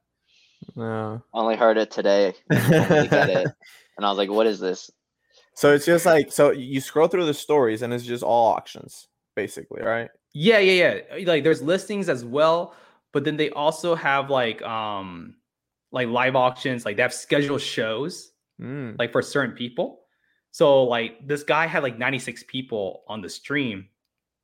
No, 0.74 1.22
Only 1.34 1.56
heard 1.56 1.76
it 1.76 1.90
today. 1.90 2.34
It. 2.50 3.52
And 3.96 4.04
I 4.04 4.08
was 4.08 4.18
like, 4.18 4.30
what 4.30 4.48
is 4.48 4.58
this? 4.58 4.90
So 5.54 5.72
it's 5.72 5.86
just 5.86 6.04
like 6.04 6.32
so 6.32 6.50
you 6.50 6.80
scroll 6.80 7.06
through 7.06 7.26
the 7.26 7.34
stories 7.34 7.82
and 7.82 7.92
it's 7.92 8.02
just 8.04 8.24
all 8.24 8.52
auctions, 8.52 9.06
basically, 9.36 9.82
right? 9.82 10.10
Yeah, 10.32 10.58
yeah, 10.58 10.98
yeah. 11.16 11.26
Like 11.26 11.44
there's 11.44 11.62
listings 11.62 12.08
as 12.08 12.24
well, 12.24 12.74
but 13.12 13.22
then 13.22 13.36
they 13.36 13.50
also 13.50 13.94
have 13.94 14.30
like 14.30 14.60
um 14.62 15.36
like 15.92 16.08
live 16.08 16.34
auctions, 16.34 16.84
like 16.84 16.96
they 16.96 17.02
have 17.02 17.14
scheduled 17.14 17.60
shows 17.60 18.32
Mm. 18.60 18.96
like 18.98 19.10
for 19.12 19.20
certain 19.22 19.54
people. 19.54 20.03
So 20.54 20.84
like 20.84 21.26
this 21.26 21.42
guy 21.42 21.66
had 21.66 21.82
like 21.82 21.98
96 21.98 22.44
people 22.46 23.02
on 23.08 23.20
the 23.20 23.28
stream, 23.28 23.88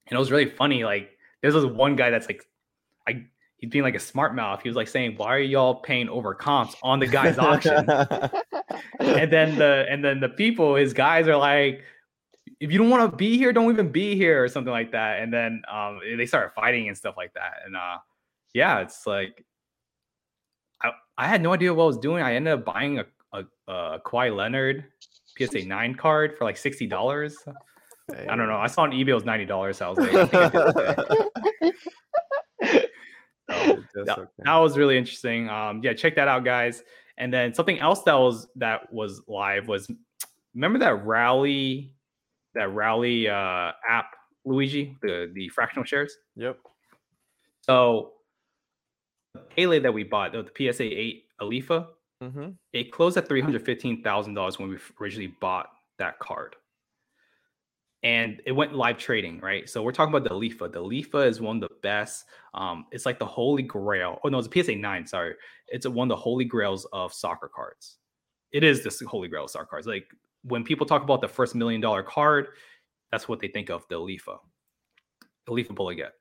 and 0.08 0.16
it 0.16 0.18
was 0.18 0.32
really 0.32 0.50
funny. 0.50 0.82
Like 0.82 1.16
there's 1.40 1.54
this 1.54 1.64
one 1.64 1.94
guy 1.94 2.10
that's 2.10 2.26
like, 2.26 2.44
I 3.06 3.26
he's 3.58 3.70
being 3.70 3.84
like 3.84 3.94
a 3.94 4.00
smart 4.00 4.34
mouth. 4.34 4.60
He 4.60 4.68
was 4.68 4.74
like 4.74 4.88
saying, 4.88 5.14
"Why 5.18 5.36
are 5.36 5.38
y'all 5.38 5.76
paying 5.76 6.08
over 6.08 6.34
comps 6.34 6.74
on 6.82 6.98
the 6.98 7.06
guy's 7.06 7.38
auction?" 7.38 7.88
and 8.98 9.32
then 9.32 9.56
the 9.56 9.86
and 9.88 10.04
then 10.04 10.18
the 10.18 10.30
people, 10.30 10.74
his 10.74 10.92
guys 10.92 11.28
are 11.28 11.36
like, 11.36 11.84
"If 12.58 12.72
you 12.72 12.78
don't 12.78 12.90
want 12.90 13.08
to 13.08 13.16
be 13.16 13.38
here, 13.38 13.52
don't 13.52 13.70
even 13.70 13.92
be 13.92 14.16
here," 14.16 14.42
or 14.42 14.48
something 14.48 14.72
like 14.72 14.90
that. 14.90 15.22
And 15.22 15.32
then 15.32 15.62
um 15.72 16.00
they 16.16 16.26
started 16.26 16.50
fighting 16.56 16.88
and 16.88 16.98
stuff 16.98 17.14
like 17.16 17.34
that. 17.34 17.58
And 17.64 17.76
uh 17.76 17.98
yeah, 18.52 18.80
it's 18.80 19.06
like 19.06 19.44
I 20.82 20.90
I 21.16 21.28
had 21.28 21.40
no 21.40 21.52
idea 21.52 21.72
what 21.72 21.84
I 21.84 21.86
was 21.86 21.98
doing. 21.98 22.24
I 22.24 22.34
ended 22.34 22.52
up 22.52 22.64
buying 22.64 22.98
a 22.98 23.06
a, 23.32 23.44
a 23.68 24.00
Kawhi 24.00 24.34
Leonard 24.34 24.86
PSA 25.40 25.64
nine 25.66 25.94
card 25.94 26.36
for 26.36 26.44
like 26.44 26.56
sixty 26.56 26.86
dollars. 26.86 27.36
I 28.10 28.36
don't 28.36 28.48
know. 28.48 28.56
I 28.56 28.66
saw 28.66 28.82
on 28.82 28.90
eBay 28.90 29.08
it 29.08 29.14
was 29.14 29.24
ninety 29.24 29.46
dollars. 29.46 29.78
So 29.78 29.86
I 29.86 29.88
was 29.90 29.98
like, 29.98 30.14
I 30.14 30.26
think 30.26 30.54
I 31.62 32.80
okay. 33.50 33.78
That, 33.94 34.28
that 34.38 34.56
was 34.56 34.78
really 34.78 34.96
interesting. 34.96 35.48
Um, 35.48 35.80
yeah, 35.82 35.92
check 35.92 36.14
that 36.16 36.28
out, 36.28 36.44
guys. 36.44 36.82
And 37.18 37.32
then 37.32 37.52
something 37.54 37.78
else 37.80 38.02
that 38.04 38.14
was 38.14 38.48
that 38.56 38.92
was 38.92 39.22
live 39.26 39.68
was 39.68 39.90
remember 40.54 40.78
that 40.78 41.04
rally, 41.04 41.94
that 42.54 42.72
rally 42.72 43.28
uh, 43.28 43.72
app, 43.88 44.14
Luigi, 44.44 44.96
the 45.02 45.30
the 45.34 45.48
fractional 45.48 45.84
shares. 45.84 46.16
Yep. 46.36 46.58
So 47.62 48.12
the 49.34 49.40
Pele 49.40 49.78
that 49.80 49.92
we 49.92 50.04
bought, 50.04 50.32
the, 50.32 50.42
the 50.42 50.72
PSA 50.72 50.84
eight 50.84 51.24
Alifa, 51.40 51.88
Mm-hmm. 52.22 52.50
it 52.74 52.92
closed 52.92 53.16
at 53.16 53.26
three 53.26 53.40
hundred 53.40 53.64
fifteen 53.64 54.02
thousand 54.02 54.34
dollars 54.34 54.58
when 54.58 54.68
we 54.68 54.76
originally 55.00 55.34
bought 55.40 55.70
that 55.98 56.18
card, 56.18 56.54
and 58.02 58.42
it 58.44 58.52
went 58.52 58.74
live 58.74 58.98
trading. 58.98 59.40
Right, 59.40 59.68
so 59.68 59.82
we're 59.82 59.92
talking 59.92 60.14
about 60.14 60.28
the 60.28 60.34
Lifa. 60.34 60.70
The 60.70 60.82
Lifa 60.82 61.26
is 61.26 61.40
one 61.40 61.56
of 61.56 61.62
the 61.62 61.76
best. 61.82 62.26
Um, 62.52 62.84
it's 62.92 63.06
like 63.06 63.18
the 63.18 63.24
holy 63.26 63.62
grail. 63.62 64.18
Oh 64.22 64.28
no, 64.28 64.38
it's 64.38 64.48
a 64.54 64.62
PSA 64.62 64.76
nine. 64.76 65.06
Sorry, 65.06 65.34
it's 65.68 65.88
one 65.88 66.10
of 66.10 66.16
the 66.16 66.20
holy 66.22 66.44
grails 66.44 66.86
of 66.92 67.14
soccer 67.14 67.50
cards. 67.54 67.96
It 68.52 68.64
is 68.64 68.84
this 68.84 69.00
holy 69.00 69.28
grail 69.28 69.44
of 69.44 69.50
soccer 69.50 69.66
cards. 69.66 69.86
Like 69.86 70.06
when 70.42 70.62
people 70.62 70.86
talk 70.86 71.02
about 71.02 71.22
the 71.22 71.28
first 71.28 71.54
million 71.54 71.80
dollar 71.80 72.02
card, 72.02 72.48
that's 73.10 73.28
what 73.28 73.40
they 73.40 73.48
think 73.48 73.70
of 73.70 73.86
the 73.88 73.96
Lifa. 73.96 74.36
The 75.46 75.52
Lifa 75.52 75.74
Bullet. 75.74 76.12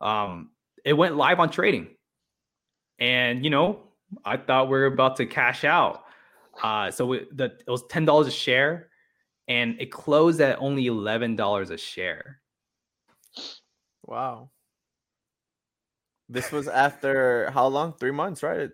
Um, 0.00 0.50
it 0.84 0.94
went 0.94 1.16
live 1.16 1.38
on 1.38 1.50
trading, 1.50 1.88
and 2.98 3.44
you 3.44 3.50
know 3.50 3.87
I 4.24 4.36
thought 4.36 4.66
we 4.68 4.78
were 4.78 4.86
about 4.86 5.16
to 5.16 5.26
cash 5.26 5.64
out. 5.64 6.04
Uh, 6.62 6.90
so 6.90 7.12
it, 7.12 7.36
the, 7.36 7.44
it 7.66 7.68
was 7.70 7.84
ten 7.88 8.04
dollars 8.04 8.26
a 8.26 8.30
share, 8.32 8.88
and 9.48 9.80
it 9.80 9.90
closed 9.92 10.40
at 10.40 10.58
only 10.60 10.86
eleven 10.86 11.36
dollars 11.36 11.70
a 11.70 11.78
share. 11.78 12.40
Wow. 14.04 14.50
This 16.28 16.50
was 16.52 16.68
after 16.68 17.50
how 17.52 17.66
long? 17.68 17.94
Three 17.94 18.10
months, 18.10 18.42
right? 18.42 18.70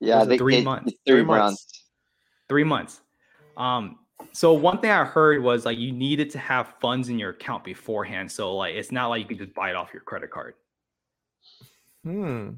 Yeah, 0.00 0.18
was 0.18 0.26
I 0.26 0.28
think 0.30 0.40
three 0.40 0.56
it- 0.58 0.64
months. 0.64 0.92
it's 0.92 1.00
Three, 1.06 1.16
Three 1.16 1.24
months. 1.24 1.42
months. 1.42 1.84
Three 2.48 2.64
months. 2.64 3.00
Um, 3.56 3.98
so 4.32 4.52
one 4.52 4.80
thing 4.80 4.90
I 4.90 5.04
heard 5.04 5.42
was 5.42 5.64
like 5.64 5.78
you 5.78 5.92
needed 5.92 6.30
to 6.30 6.38
have 6.38 6.74
funds 6.80 7.08
in 7.08 7.18
your 7.18 7.30
account 7.30 7.64
beforehand. 7.64 8.30
So 8.30 8.54
like 8.56 8.74
it's 8.74 8.90
not 8.92 9.08
like 9.08 9.20
you 9.22 9.26
could 9.28 9.38
just 9.38 9.54
buy 9.54 9.70
it 9.70 9.76
off 9.76 9.90
your 9.92 10.02
credit 10.02 10.30
card. 10.30 10.54
Hmm. 12.04 12.50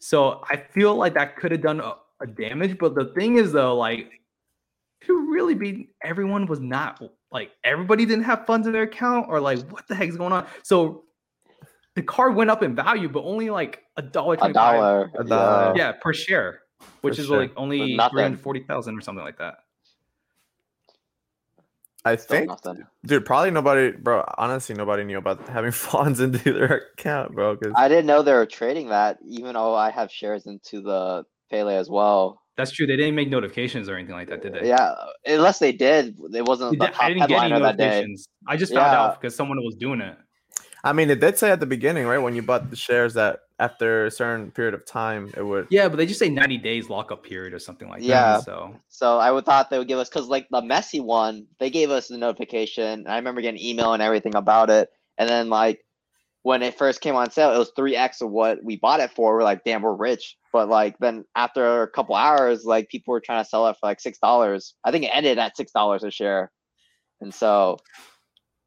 So 0.00 0.42
I 0.50 0.56
feel 0.56 0.94
like 0.96 1.14
that 1.14 1.36
could 1.36 1.52
have 1.52 1.60
done 1.62 1.80
a, 1.80 1.94
a 2.20 2.26
damage. 2.26 2.78
But 2.78 2.94
the 2.94 3.06
thing 3.16 3.36
is 3.36 3.52
though, 3.52 3.76
like 3.76 4.10
to 5.04 5.30
really 5.30 5.54
be 5.54 5.90
everyone 6.02 6.46
was 6.46 6.60
not 6.60 7.02
like 7.32 7.52
everybody 7.64 8.04
didn't 8.04 8.24
have 8.24 8.44
funds 8.46 8.66
in 8.66 8.72
their 8.72 8.82
account 8.82 9.26
or 9.28 9.40
like 9.40 9.58
what 9.70 9.86
the 9.88 9.94
heck 9.94 10.08
is 10.08 10.16
going 10.16 10.32
on? 10.32 10.46
So 10.62 11.04
the 11.96 12.02
card 12.02 12.34
went 12.34 12.50
up 12.50 12.62
in 12.62 12.74
value, 12.74 13.08
but 13.08 13.24
only 13.24 13.50
like 13.50 13.82
a 13.96 14.02
dollar 14.02 14.36
A 14.40 14.52
dollar. 14.52 15.74
Yeah, 15.76 15.92
per 15.92 16.12
share, 16.12 16.60
which 17.02 17.16
Per 17.16 17.22
is 17.22 17.28
share. 17.28 17.38
like 17.38 17.52
only 17.56 17.96
nothing. 17.96 18.10
three 18.12 18.22
hundred 18.22 18.40
forty 18.40 18.60
thousand 18.60 18.96
or 18.96 19.00
something 19.00 19.24
like 19.24 19.38
that. 19.38 19.58
I 22.04 22.16
Still 22.16 22.36
think, 22.38 22.48
nothing. 22.48 22.84
dude, 23.04 23.26
probably 23.26 23.50
nobody, 23.50 23.90
bro. 23.92 24.24
Honestly, 24.38 24.74
nobody 24.74 25.04
knew 25.04 25.18
about 25.18 25.46
having 25.48 25.70
funds 25.72 26.20
into 26.20 26.52
their 26.52 26.86
account, 26.98 27.34
bro. 27.34 27.56
Because 27.56 27.74
I 27.76 27.88
didn't 27.88 28.06
know 28.06 28.22
they 28.22 28.32
were 28.32 28.46
trading 28.46 28.88
that, 28.88 29.18
even 29.26 29.54
though 29.54 29.74
I 29.74 29.90
have 29.90 30.10
shares 30.10 30.46
into 30.46 30.80
the 30.80 31.24
Pele 31.50 31.74
as 31.76 31.90
well. 31.90 32.40
That's 32.56 32.70
true. 32.72 32.86
They 32.86 32.96
didn't 32.96 33.14
make 33.14 33.28
notifications 33.30 33.88
or 33.88 33.96
anything 33.96 34.14
like 34.14 34.28
that, 34.28 34.42
did 34.42 34.54
they? 34.54 34.68
Yeah, 34.68 34.94
unless 35.26 35.58
they 35.58 35.72
did, 35.72 36.16
it 36.34 36.44
wasn't 36.46 36.78
the 36.78 36.86
did- 36.86 36.92
top 36.94 37.02
I 37.04 37.08
didn't 37.08 37.28
get 37.28 37.30
any 37.32 37.40
headliner 37.50 37.60
that 37.64 37.76
day. 37.76 37.84
notifications. 37.84 38.26
I 38.46 38.56
just 38.56 38.72
found 38.74 38.92
Yeah. 38.92 39.00
out 39.02 39.20
because 39.20 39.34
someone 39.36 39.58
was 39.62 39.76
doing 39.76 40.00
it. 40.00 40.16
I 40.82 40.92
mean, 40.92 41.10
it 41.10 41.20
did 41.20 41.38
say 41.38 41.50
at 41.50 41.60
the 41.60 41.66
beginning, 41.66 42.06
right, 42.06 42.18
when 42.18 42.34
you 42.34 42.42
bought 42.42 42.70
the 42.70 42.76
shares, 42.76 43.14
that 43.14 43.40
after 43.58 44.06
a 44.06 44.10
certain 44.10 44.50
period 44.50 44.74
of 44.74 44.86
time, 44.86 45.30
it 45.36 45.42
would. 45.42 45.66
Yeah, 45.70 45.88
but 45.88 45.96
they 45.96 46.06
just 46.06 46.18
say 46.18 46.30
90 46.30 46.58
days 46.58 46.88
lockup 46.88 47.22
period 47.22 47.52
or 47.52 47.58
something 47.58 47.88
like 47.88 48.02
Yeah. 48.02 48.36
that. 48.36 48.44
So 48.44 48.76
So 48.88 49.18
I 49.18 49.30
would 49.30 49.44
thought 49.44 49.70
they 49.70 49.78
would 49.78 49.88
give 49.88 49.98
us 49.98 50.08
because 50.08 50.28
like 50.28 50.48
the 50.50 50.62
Messi 50.62 51.02
one, 51.02 51.46
they 51.58 51.70
gave 51.70 51.90
us 51.90 52.08
the 52.08 52.16
notification. 52.16 53.06
I 53.06 53.16
remember 53.16 53.42
getting 53.42 53.60
email 53.60 53.92
and 53.92 54.02
everything 54.02 54.34
about 54.34 54.70
it. 54.70 54.88
And 55.18 55.28
then 55.28 55.50
like 55.50 55.84
when 56.42 56.62
it 56.62 56.78
first 56.78 57.02
came 57.02 57.14
on 57.16 57.30
sale, 57.30 57.54
it 57.54 57.58
was 57.58 57.72
three 57.76 57.96
x 57.96 58.22
of 58.22 58.30
what 58.30 58.64
we 58.64 58.76
bought 58.76 59.00
it 59.00 59.10
for. 59.10 59.34
We're 59.34 59.42
like, 59.42 59.62
damn, 59.64 59.82
we're 59.82 59.94
rich. 59.94 60.36
But 60.52 60.70
like 60.70 60.96
then 60.98 61.24
after 61.36 61.82
a 61.82 61.90
couple 61.90 62.14
hours, 62.14 62.64
like 62.64 62.88
people 62.88 63.12
were 63.12 63.20
trying 63.20 63.44
to 63.44 63.48
sell 63.48 63.66
it 63.68 63.76
for 63.78 63.86
like 63.86 64.00
six 64.00 64.18
dollars. 64.18 64.74
I 64.84 64.90
think 64.90 65.04
it 65.04 65.10
ended 65.12 65.38
at 65.38 65.56
six 65.56 65.70
dollars 65.72 66.02
a 66.02 66.10
share. 66.10 66.50
And 67.20 67.34
so 67.34 67.76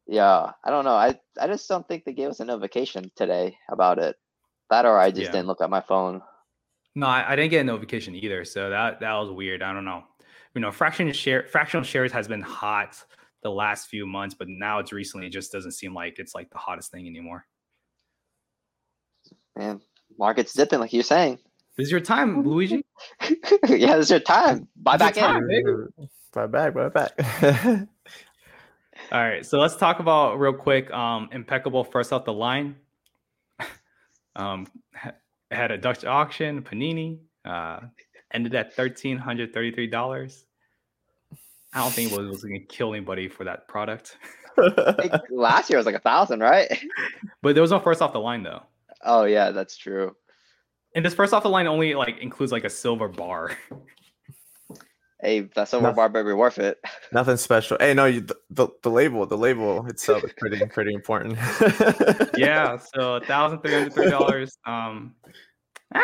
yeah, 0.06 0.52
I 0.64 0.70
don't 0.70 0.84
know. 0.84 0.94
I 0.94 1.18
I 1.40 1.46
just 1.46 1.68
don't 1.68 1.86
think 1.88 2.04
they 2.04 2.12
gave 2.12 2.30
us 2.30 2.40
a 2.40 2.44
notification 2.44 3.10
today 3.16 3.56
about 3.70 3.98
it. 3.98 4.16
That 4.70 4.86
or 4.86 4.98
I 4.98 5.10
just 5.10 5.26
Yeah. 5.26 5.32
didn't 5.32 5.46
look 5.48 5.60
at 5.62 5.70
my 5.70 5.80
phone. 5.80 6.22
no, 6.94 7.06
I, 7.06 7.32
I 7.32 7.36
didn't 7.36 7.50
get 7.50 7.60
a 7.62 7.64
notification 7.64 8.14
either. 8.14 8.44
So 8.44 8.70
that 8.70 9.00
that 9.00 9.12
was 9.14 9.30
weird. 9.30 9.62
I 9.62 9.72
don't 9.72 9.84
know. 9.84 10.04
You 10.54 10.60
know, 10.60 10.70
fraction 10.72 11.12
share 11.12 11.46
fractional 11.48 11.84
shares 11.84 12.12
has 12.12 12.28
been 12.28 12.42
hot 12.42 13.02
the 13.42 13.50
last 13.50 13.88
few 13.88 14.06
months, 14.06 14.34
but 14.34 14.48
now 14.48 14.78
it's 14.78 14.92
recently 14.92 15.26
it 15.26 15.30
just 15.30 15.52
doesn't 15.52 15.72
seem 15.72 15.94
like 15.94 16.18
it's 16.18 16.34
like 16.34 16.50
the 16.50 16.58
hottest 16.58 16.90
thing 16.90 17.06
anymore. 17.06 17.46
Man, 19.56 19.80
market's 20.18 20.52
dipping 20.54 20.80
like 20.80 20.92
you're 20.92 21.02
saying. 21.02 21.38
This 21.76 21.86
is 21.86 21.90
your 21.90 22.00
time, 22.00 22.42
Luigi. 22.44 22.84
yeah, 23.68 23.96
this 23.96 24.06
is 24.06 24.10
your 24.10 24.20
time. 24.20 24.68
Buy 24.76 24.94
It's 24.94 25.02
your 25.02 25.12
back 25.12 25.16
in. 25.16 25.22
time. 25.24 25.48
baby. 25.48 26.08
Buy 26.32 26.46
back, 26.46 26.74
buy 26.74 26.88
back. 26.88 27.88
All 29.12 29.20
right, 29.20 29.44
so 29.44 29.58
let's 29.58 29.76
talk 29.76 30.00
about 30.00 30.38
real 30.38 30.52
quick. 30.52 30.90
Um, 30.92 31.28
impeccable 31.32 31.84
first 31.84 32.12
off 32.12 32.24
the 32.24 32.32
line. 32.32 32.76
um, 34.36 34.66
had 35.50 35.70
a 35.70 35.78
Dutch 35.78 36.04
auction, 36.04 36.62
Panini, 36.62 37.18
uh, 37.44 37.80
ended 38.32 38.54
at 38.54 38.74
thirteen 38.74 39.18
hundred 39.18 39.52
thirty-three 39.52 39.88
dollars. 39.88 40.46
I 41.72 41.80
don't 41.80 41.92
think 41.92 42.12
it 42.12 42.18
was, 42.18 42.28
was 42.28 42.44
going 42.44 42.60
to 42.60 42.66
kill 42.66 42.94
anybody 42.94 43.28
for 43.28 43.42
that 43.44 43.66
product, 43.66 44.16
last 45.30 45.70
year 45.70 45.76
was 45.76 45.86
like 45.86 45.94
a 45.94 46.00
thousand, 46.00 46.40
right? 46.40 46.68
but 47.42 47.54
there 47.54 47.62
was 47.62 47.70
no 47.70 47.80
first 47.80 48.02
off 48.02 48.12
the 48.12 48.20
line 48.20 48.42
though. 48.42 48.62
Oh 49.04 49.24
yeah, 49.24 49.50
that's 49.50 49.76
true. 49.76 50.14
And 50.94 51.04
this 51.04 51.14
first 51.14 51.32
off 51.32 51.42
the 51.42 51.48
line 51.48 51.66
only 51.66 51.94
like 51.94 52.18
includes 52.18 52.52
like 52.52 52.64
a 52.64 52.70
silver 52.70 53.08
bar. 53.08 53.56
Hey, 55.24 55.48
that's 55.54 55.70
silver 55.70 55.86
Noth- 55.86 55.96
bar 55.96 56.10
better 56.10 56.28
be 56.28 56.32
worth 56.34 56.58
it. 56.58 56.78
Nothing 57.10 57.38
special. 57.38 57.78
Hey, 57.80 57.94
no, 57.94 58.04
you, 58.04 58.20
the, 58.20 58.36
the 58.50 58.68
the 58.82 58.90
label, 58.90 59.24
the 59.24 59.38
label 59.38 59.86
itself 59.86 60.22
is 60.22 60.32
pretty 60.36 60.64
pretty 60.72 60.92
important. 60.92 61.38
yeah, 62.36 62.76
so 62.94 63.20
thousand 63.20 63.60
three 63.62 63.72
hundred 63.72 63.94
three 63.94 64.10
dollars. 64.10 64.58
Um, 64.66 65.14
ah. 65.94 66.02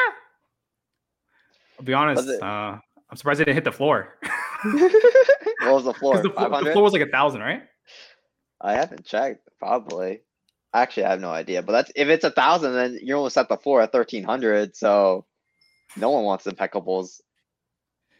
I'll 1.79 1.85
be 1.85 1.93
honest. 1.93 2.29
it- 2.29 2.43
Uh, 2.43 2.79
I'm 3.11 3.17
surprised 3.17 3.41
it 3.41 3.45
didn't 3.45 3.57
hit 3.57 3.65
the 3.65 3.73
floor. 3.73 4.17
what 4.63 5.73
was 5.75 5.85
the 5.85 5.93
floor? 5.95 6.23
The, 6.23 6.31
Five 6.31 6.65
the 6.65 6.73
floor 6.73 6.85
was 6.85 6.93
like 6.93 7.03
a 7.03 7.11
thousand, 7.11 7.41
right? 7.41 7.63
I 8.61 8.75
haven't 8.75 9.05
checked. 9.05 9.49
Probably. 9.59 10.23
Actually, 10.73 11.05
I 11.05 11.11
have 11.11 11.21
no 11.21 11.31
idea. 11.31 11.61
But 11.63 11.73
that's 11.73 11.93
if 11.95 12.09
it's 12.09 12.25
a 12.25 12.31
thousand, 12.31 12.73
then 12.73 12.99
you're 13.03 13.17
almost 13.19 13.37
at 13.37 13.49
the 13.49 13.57
floor 13.59 13.83
at 13.83 13.93
thirteen 13.93 14.25
hundred. 14.25 14.77
So 14.77 15.27
no 15.97 16.11
one 16.11 16.25
wants 16.25 16.47
impeccables. 16.47 17.21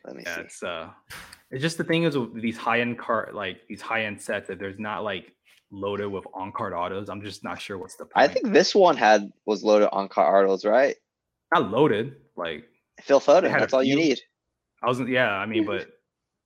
Let 0.05 0.17
me 0.17 0.23
Yeah, 0.27 0.37
see. 0.37 0.41
it's 0.43 0.63
uh, 0.63 0.91
it's 1.51 1.63
just 1.63 1.79
the 1.79 1.85
thing 1.85 2.05
is 2.05 2.17
with 2.17 2.41
these 2.41 2.57
high 2.57 2.81
end 2.81 2.99
card 2.99 3.35
like 3.35 3.67
these 3.69 3.81
high 3.83 4.05
end 4.05 4.21
sets 4.21 4.49
that 4.49 4.59
there's 4.59 4.79
not 4.79 5.05
like 5.05 5.33
loaded 5.71 6.09
with 6.09 6.25
on 6.35 6.53
card 6.53 6.73
autos. 6.73 7.09
I'm 7.09 7.23
just 7.23 7.45
not 7.45 7.61
sure 7.61 7.79
what's 7.79 7.97
the 7.97 8.05
point. 8.05 8.13
I 8.17 8.29
think 8.29 8.53
this 8.53 8.75
one 8.75 8.97
had 8.97 9.31
was 9.47 9.63
loaded 9.63 9.91
on 9.93 10.09
card 10.09 10.47
autos, 10.47 10.65
right? 10.65 10.97
not 11.53 11.71
loaded. 11.71 12.15
Like 12.37 12.65
Phil 13.03 13.21
Foden. 13.21 13.51
That's 13.59 13.73
all 13.75 13.83
you 13.83 13.97
need. 13.97 14.21
I 14.83 14.87
wasn't. 14.87 15.09
Yeah, 15.09 15.31
I 15.31 15.47
mean, 15.47 15.65
but 15.67 15.89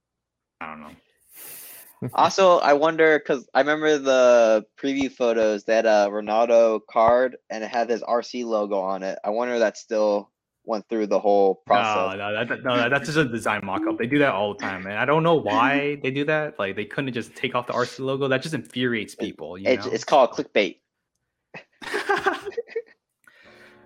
I 0.61 0.67
don't 0.71 0.81
know. 0.81 2.11
Also, 2.15 2.59
I 2.59 2.75
wonder 2.75 3.19
because 3.19 3.49
I 3.55 3.61
remember 3.61 3.97
the 3.99 4.65
preview 4.81 5.11
photos 5.11 5.65
that 5.65 5.87
uh 5.87 6.09
Ronaldo 6.11 6.81
card 6.91 7.37
and 7.51 7.65
it 7.65 7.71
had 7.71 7.89
his 7.89 8.03
RC 8.03 8.45
logo 8.45 8.79
on 8.81 9.03
it. 9.03 9.19
I 9.25 9.31
wonder 9.31 9.55
if 9.55 9.61
that 9.61 9.79
still 9.79 10.31
went 10.67 10.89
through 10.89 11.07
the 11.07 11.19
whole 11.19 11.57
process. 11.67 12.19
no, 12.19 12.33
that, 12.35 12.49
that- 12.49 12.65
no, 12.65 12.89
that's 12.89 13.07
just 13.07 13.19
a 13.19 13.25
design 13.25 13.61
mock-up. 13.65 13.99
They 13.99 14.07
do 14.07 14.19
that 14.21 14.33
all 14.33 14.55
the 14.55 14.61
time, 14.61 14.87
and 14.87 14.97
I 14.99 15.05
don't 15.05 15.23
know 15.23 15.35
why 15.35 15.99
they 16.03 16.11
do 16.11 16.25
that. 16.25 16.59
Like 16.59 16.77
they 16.77 16.85
couldn't 16.85 17.13
just 17.13 17.35
take 17.35 17.55
off 17.55 17.67
the 17.67 17.73
RC 17.73 18.01
logo. 18.01 18.29
That 18.29 18.43
just 18.43 18.55
infuriates 18.55 19.15
people. 19.15 19.59
You 19.59 19.69
It's, 19.69 19.87
know? 19.87 19.93
it's 19.93 20.05
called 20.05 20.31
clickbait. 20.31 20.79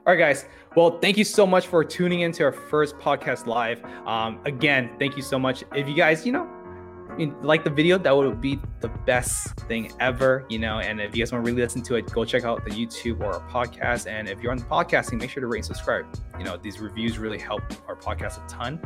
All 0.06 0.14
right, 0.14 0.18
guys. 0.18 0.46
Well, 0.74 0.98
thank 1.00 1.18
you 1.18 1.24
so 1.24 1.46
much 1.46 1.66
for 1.66 1.84
tuning 1.84 2.20
into 2.20 2.42
our 2.44 2.52
first 2.52 2.96
podcast 2.96 3.46
live. 3.46 3.84
Um, 4.06 4.40
again, 4.46 4.90
thank 4.98 5.16
you 5.16 5.22
so 5.22 5.38
much. 5.38 5.64
If 5.74 5.86
you 5.88 5.94
guys, 5.94 6.24
you 6.24 6.32
know, 6.32 6.48
you 7.18 7.36
like 7.42 7.64
the 7.64 7.70
video, 7.70 7.98
that 7.98 8.16
would 8.16 8.40
be 8.40 8.58
the 8.80 8.88
best 8.88 9.54
thing 9.68 9.92
ever, 10.00 10.44
you 10.48 10.58
know. 10.58 10.78
And 10.78 11.00
if 11.00 11.14
you 11.16 11.22
guys 11.22 11.32
want 11.32 11.44
to 11.44 11.50
really 11.50 11.62
listen 11.62 11.82
to 11.82 11.96
it, 11.96 12.12
go 12.12 12.24
check 12.24 12.44
out 12.44 12.64
the 12.64 12.70
YouTube 12.70 13.20
or 13.20 13.32
our 13.34 13.48
podcast. 13.48 14.06
And 14.06 14.28
if 14.28 14.40
you're 14.40 14.52
on 14.52 14.58
the 14.58 14.64
podcasting, 14.64 15.20
make 15.20 15.30
sure 15.30 15.40
to 15.40 15.46
rate 15.46 15.58
and 15.58 15.66
subscribe. 15.66 16.06
You 16.38 16.44
know, 16.44 16.56
these 16.56 16.78
reviews 16.80 17.18
really 17.18 17.38
help 17.38 17.62
our 17.88 17.96
podcast 17.96 18.44
a 18.44 18.48
ton. 18.48 18.80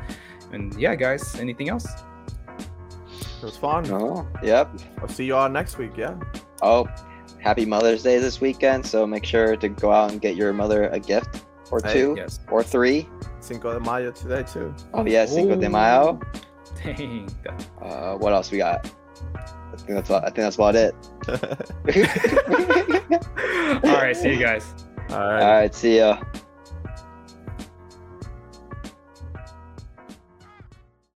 And 0.53 0.75
yeah, 0.81 0.95
guys, 0.95 1.35
anything 1.37 1.69
else? 1.69 1.87
it 2.59 3.47
was 3.47 3.57
fun. 3.57 3.91
Oh, 3.91 4.27
yep. 4.43 4.71
I'll 5.01 5.09
see 5.09 5.25
you 5.25 5.35
all 5.35 5.49
next 5.49 5.77
week. 5.79 5.97
Yeah. 5.97 6.15
Oh, 6.63 6.87
happy 7.41 7.65
Mother's 7.65 8.03
Day 8.03 8.19
this 8.19 8.41
weekend. 8.41 8.87
So 8.87 9.07
make 9.07 9.25
sure 9.25 9.57
to 9.57 9.69
go 9.69 9.91
out 9.93 10.13
and 10.13 10.21
get 10.21 10.37
your 10.37 10.53
mother 10.53 10.89
a 10.91 11.01
gift 11.01 11.43
or 11.71 11.81
Hey, 11.85 11.93
two 11.93 12.15
Yes. 12.17 12.39
or 12.51 12.63
three. 12.63 13.09
Cinco 13.41 13.73
de 13.73 13.81
Mayo 13.81 14.13
today 14.13 14.45
too. 14.45 14.73
Oh, 14.95 15.05
yeah, 15.05 15.27
Cinco 15.27 15.57
de 15.57 15.69
Mayo. 15.69 16.21
Dang. 16.85 17.29
Uh, 17.81 18.15
what 18.17 18.33
else 18.33 18.51
we 18.51 18.59
got? 18.59 18.91
I 19.35 19.77
think 19.77 19.89
that's 19.89 20.11
about, 20.11 20.23
I 20.25 20.31
think 20.31 20.37
that's 20.37 20.57
about 20.57 20.75
it. 20.77 20.95
All 23.85 24.03
right, 24.03 24.17
see 24.17 24.33
you 24.35 24.39
guys. 24.39 24.75
all 25.11 25.17
All 25.17 25.29
right. 25.29 25.61
right, 25.61 25.75
see 25.75 25.99
ya. 25.99 26.21